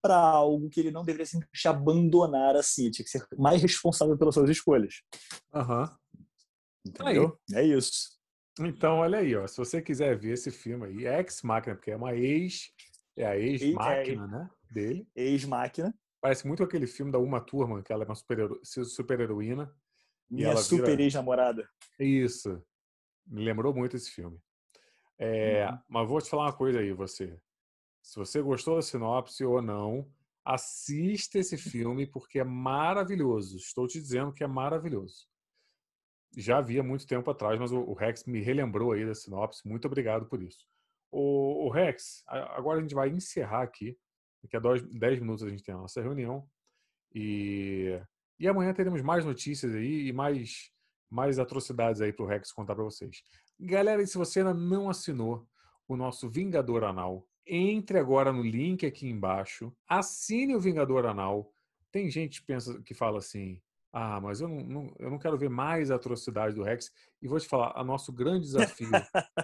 para 0.02 0.18
algo 0.18 0.70
que 0.72 0.80
ele 0.80 0.92
não 0.92 1.06
deveria 1.06 1.28
simplesmente 1.28 1.68
abandonar 1.68 2.56
assim, 2.56 2.90
tinha 2.90 3.06
que 3.06 3.12
ser 3.12 3.26
mais 3.38 3.62
responsável 3.62 4.18
pelas 4.18 4.34
suas 4.34 4.50
escolhas. 4.50 5.04
Aham. 5.54 5.96
Entendeu? 6.84 7.40
Aí. 7.54 7.60
É 7.60 7.64
isso. 7.64 8.23
Então, 8.60 8.98
olha 8.98 9.20
aí, 9.20 9.36
ó, 9.36 9.48
se 9.48 9.58
você 9.58 9.82
quiser 9.82 10.18
ver 10.18 10.34
esse 10.34 10.52
filme 10.52 10.86
aí, 10.86 11.08
ex-máquina, 11.08 11.76
porque 11.76 11.92
é 11.92 11.96
uma 11.96 12.14
ex, 12.14 12.72
é 13.18 13.26
a 13.26 13.38
ex-máquina, 13.38 14.26
é, 14.26 14.28
né, 14.28 14.50
dele. 14.70 15.08
Ex-máquina. 15.16 15.94
Parece 16.22 16.48
muito 16.48 16.64
aquele 16.64 16.88
filme 16.88 17.12
da 17.12 17.18
Uma 17.18 17.42
Turma, 17.42 17.82
que 17.82 17.92
ela 17.92 18.04
é 18.04 18.08
uma 18.08 18.16
super-heroína. 18.16 19.66
Super 19.66 19.78
Minha 20.30 20.56
super 20.58 20.92
vira... 20.92 21.02
ex-namorada. 21.02 21.68
Isso. 22.00 22.64
Me 23.26 23.44
lembrou 23.44 23.74
muito 23.74 23.96
esse 23.96 24.12
filme. 24.12 24.40
É, 25.18 25.68
uhum. 25.70 25.80
Mas 25.90 26.08
vou 26.08 26.22
te 26.22 26.30
falar 26.30 26.44
uma 26.44 26.54
coisa 26.54 26.80
aí, 26.80 26.94
você. 26.94 27.38
Se 28.02 28.18
você 28.18 28.42
gostou 28.42 28.76
da 28.76 28.82
sinopse 28.82 29.44
ou 29.44 29.62
não, 29.62 30.10
assista 30.44 31.40
esse 31.40 31.58
filme 31.58 32.06
porque 32.06 32.40
é 32.40 32.44
maravilhoso. 32.44 33.58
Estou 33.58 33.88
te 33.88 34.00
dizendo 34.00 34.34
que 34.34 34.44
é 34.44 34.48
maravilhoso. 34.48 35.28
Já 36.36 36.62
vi 36.62 36.80
há 36.80 36.84
muito 36.84 37.06
tempo 37.06 37.30
atrás, 37.30 37.60
mas 37.60 37.72
o 37.72 37.94
Rex 37.94 38.26
me 38.26 38.42
relembrou 38.42 38.92
aí 38.92 39.06
da 39.06 39.14
sinopse. 39.14 39.68
Muito 39.68 39.86
obrigado 39.86 40.26
por 40.26 40.42
isso. 40.42 40.66
O, 41.12 41.70
Rex, 41.70 42.24
agora 42.28 42.80
a 42.80 42.82
gente 42.82 42.96
vai 42.96 43.10
encerrar 43.10 43.62
aqui. 43.62 43.96
Daqui 44.42 44.58
a 44.58 44.60
10 44.60 45.20
minutos 45.20 45.44
a 45.44 45.50
gente 45.50 45.64
tem 45.64 45.76
a 45.76 45.78
nossa 45.78 46.02
reunião. 46.02 46.48
E, 47.14 48.02
e 48.40 48.48
amanhã 48.48 48.74
teremos 48.74 49.02
mais 49.04 49.24
notícias 49.24 49.76
aí 49.76 50.08
e 50.08 50.12
mais, 50.12 50.72
mais 51.10 51.38
atrocidades 51.38 52.02
aí 52.02 52.12
para 52.12 52.26
o 52.26 52.28
Rex 52.28 52.52
contar 52.52 52.74
para 52.74 52.84
vocês. 52.84 53.22
Galera, 53.60 54.02
e 54.02 54.08
se 54.08 54.18
você 54.18 54.40
ainda 54.40 54.56
não 54.56 54.90
assinou 54.90 55.48
o 55.88 55.96
nosso 55.96 56.30
Vingador 56.30 56.84
Anal, 56.84 57.28
entre 57.46 58.00
agora 58.00 58.34
no 58.34 58.42
link 58.42 58.84
aqui 58.86 59.08
embaixo, 59.08 59.72
assine 59.88 60.56
o 60.56 60.60
Vingador 60.60 61.06
Anal. 61.06 61.54
Tem 61.92 62.10
gente 62.10 62.42
que 62.42 62.48
pensa 62.48 62.82
que 62.82 62.96
fala 62.96 63.20
assim: 63.20 63.62
ah, 63.94 64.20
mas 64.20 64.42
eu 64.42 64.48
não, 64.48 64.58
não, 64.58 64.96
eu 65.00 65.10
não 65.12 65.20
quero 65.20 65.38
ver 65.38 65.50
mais 65.50 65.92
atrocidade 65.92 66.56
do 66.56 66.64
Rex. 66.64 66.92
E 67.22 67.28
vou 67.28 67.40
te 67.40 67.48
falar: 67.48 67.80
o 67.80 67.84
nosso 67.84 68.12
grande 68.12 68.46
desafio 68.46 68.90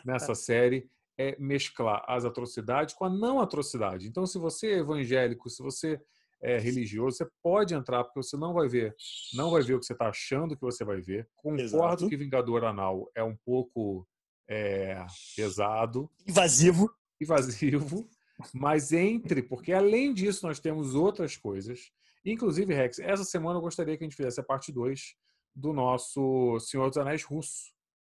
nessa 0.03 0.33
série 0.35 0.89
é 1.17 1.35
mesclar 1.39 2.03
as 2.07 2.25
atrocidades 2.25 2.95
com 2.95 3.05
a 3.05 3.09
não 3.09 3.39
atrocidade. 3.39 4.07
Então, 4.07 4.25
se 4.25 4.39
você 4.39 4.71
é 4.71 4.79
evangélico, 4.79 5.49
se 5.49 5.61
você 5.61 6.01
é 6.41 6.57
religioso, 6.57 7.17
você 7.17 7.27
pode 7.43 7.75
entrar, 7.75 8.03
porque 8.03 8.23
você 8.23 8.37
não 8.37 8.53
vai 8.53 8.67
ver, 8.67 8.95
não 9.33 9.51
vai 9.51 9.61
ver 9.61 9.75
o 9.75 9.79
que 9.79 9.85
você 9.85 9.93
está 9.93 10.07
achando 10.07 10.55
que 10.55 10.61
você 10.61 10.83
vai 10.83 11.01
ver. 11.01 11.27
Concordo 11.35 11.61
Exato. 11.61 12.09
que 12.09 12.17
Vingador 12.17 12.63
Anal 12.63 13.11
é 13.13 13.21
um 13.21 13.35
pouco 13.45 14.07
é, 14.49 15.05
pesado. 15.35 16.09
Invasivo 16.25 16.89
invasivo, 17.21 18.09
mas 18.53 18.93
entre, 18.93 19.43
porque 19.43 19.73
além 19.73 20.13
disso 20.13 20.47
nós 20.47 20.59
temos 20.59 20.95
outras 20.95 21.35
coisas. 21.35 21.91
Inclusive, 22.25 22.73
Rex, 22.73 22.99
essa 22.99 23.23
semana 23.23 23.57
eu 23.57 23.61
gostaria 23.61 23.97
que 23.97 24.03
a 24.03 24.07
gente 24.07 24.15
fizesse 24.15 24.39
a 24.39 24.43
parte 24.43 24.71
2 24.71 25.15
do 25.55 25.73
nosso 25.73 26.59
Senhor 26.59 26.87
dos 26.89 26.97
Anéis 26.97 27.23
russo. 27.23 27.73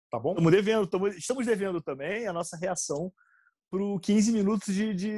Tá 0.10 0.20
bom? 0.20 0.32
Estamos 0.32 0.52
devendo, 0.52 1.08
estamos 1.10 1.46
devendo 1.46 1.82
também 1.82 2.28
a 2.28 2.34
nossa 2.34 2.56
reação 2.56 3.12
para 3.72 3.80
15 4.02 4.32
minutos 4.32 4.74
de, 4.74 4.94
de, 4.94 5.12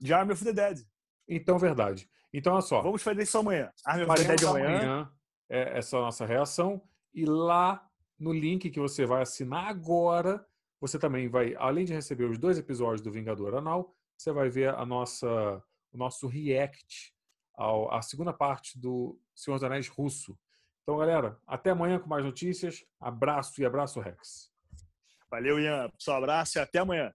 de 0.00 0.12
Army 0.12 0.32
of 0.32 0.44
the 0.44 0.52
Dead. 0.52 0.78
Então, 1.28 1.58
verdade. 1.58 2.08
Então, 2.32 2.54
olha 2.54 2.62
só. 2.62 2.82
Vamos 2.82 3.02
fazer 3.02 3.22
isso 3.22 3.38
amanhã. 3.38 3.70
Army 3.86 4.04
of 4.04 4.14
the 4.16 4.24
Dead 4.24 4.42
amanhã. 4.44 4.66
amanhã 4.66 5.12
é 5.48 5.78
essa 5.78 5.96
é 5.96 5.98
a 6.00 6.02
nossa 6.02 6.26
reação. 6.26 6.82
E 7.14 7.24
lá 7.24 7.86
no 8.18 8.32
link 8.32 8.70
que 8.70 8.80
você 8.80 9.06
vai 9.06 9.22
assinar 9.22 9.68
agora, 9.68 10.44
você 10.80 10.98
também 10.98 11.28
vai, 11.28 11.54
além 11.56 11.84
de 11.84 11.94
receber 11.94 12.24
os 12.24 12.38
dois 12.38 12.58
episódios 12.58 13.00
do 13.00 13.12
Vingador 13.12 13.54
Anal, 13.54 13.94
você 14.16 14.32
vai 14.32 14.48
ver 14.48 14.74
a 14.74 14.84
nossa, 14.84 15.62
o 15.92 15.96
nosso 15.96 16.26
react 16.26 17.13
ao, 17.54 17.92
à 17.92 18.02
segunda 18.02 18.32
parte 18.32 18.78
do 18.78 19.18
Senhor 19.34 19.56
dos 19.56 19.64
Anéis 19.64 19.88
russo. 19.88 20.38
Então, 20.82 20.98
galera, 20.98 21.38
até 21.46 21.70
amanhã 21.70 21.98
com 21.98 22.08
mais 22.08 22.24
notícias. 22.24 22.84
Abraço 23.00 23.60
e 23.60 23.64
abraço, 23.64 24.00
Rex. 24.00 24.52
Valeu, 25.30 25.58
Ian. 25.58 25.88
Pessoal, 25.90 26.18
abraço 26.18 26.58
e 26.58 26.60
até 26.60 26.78
amanhã. 26.78 27.12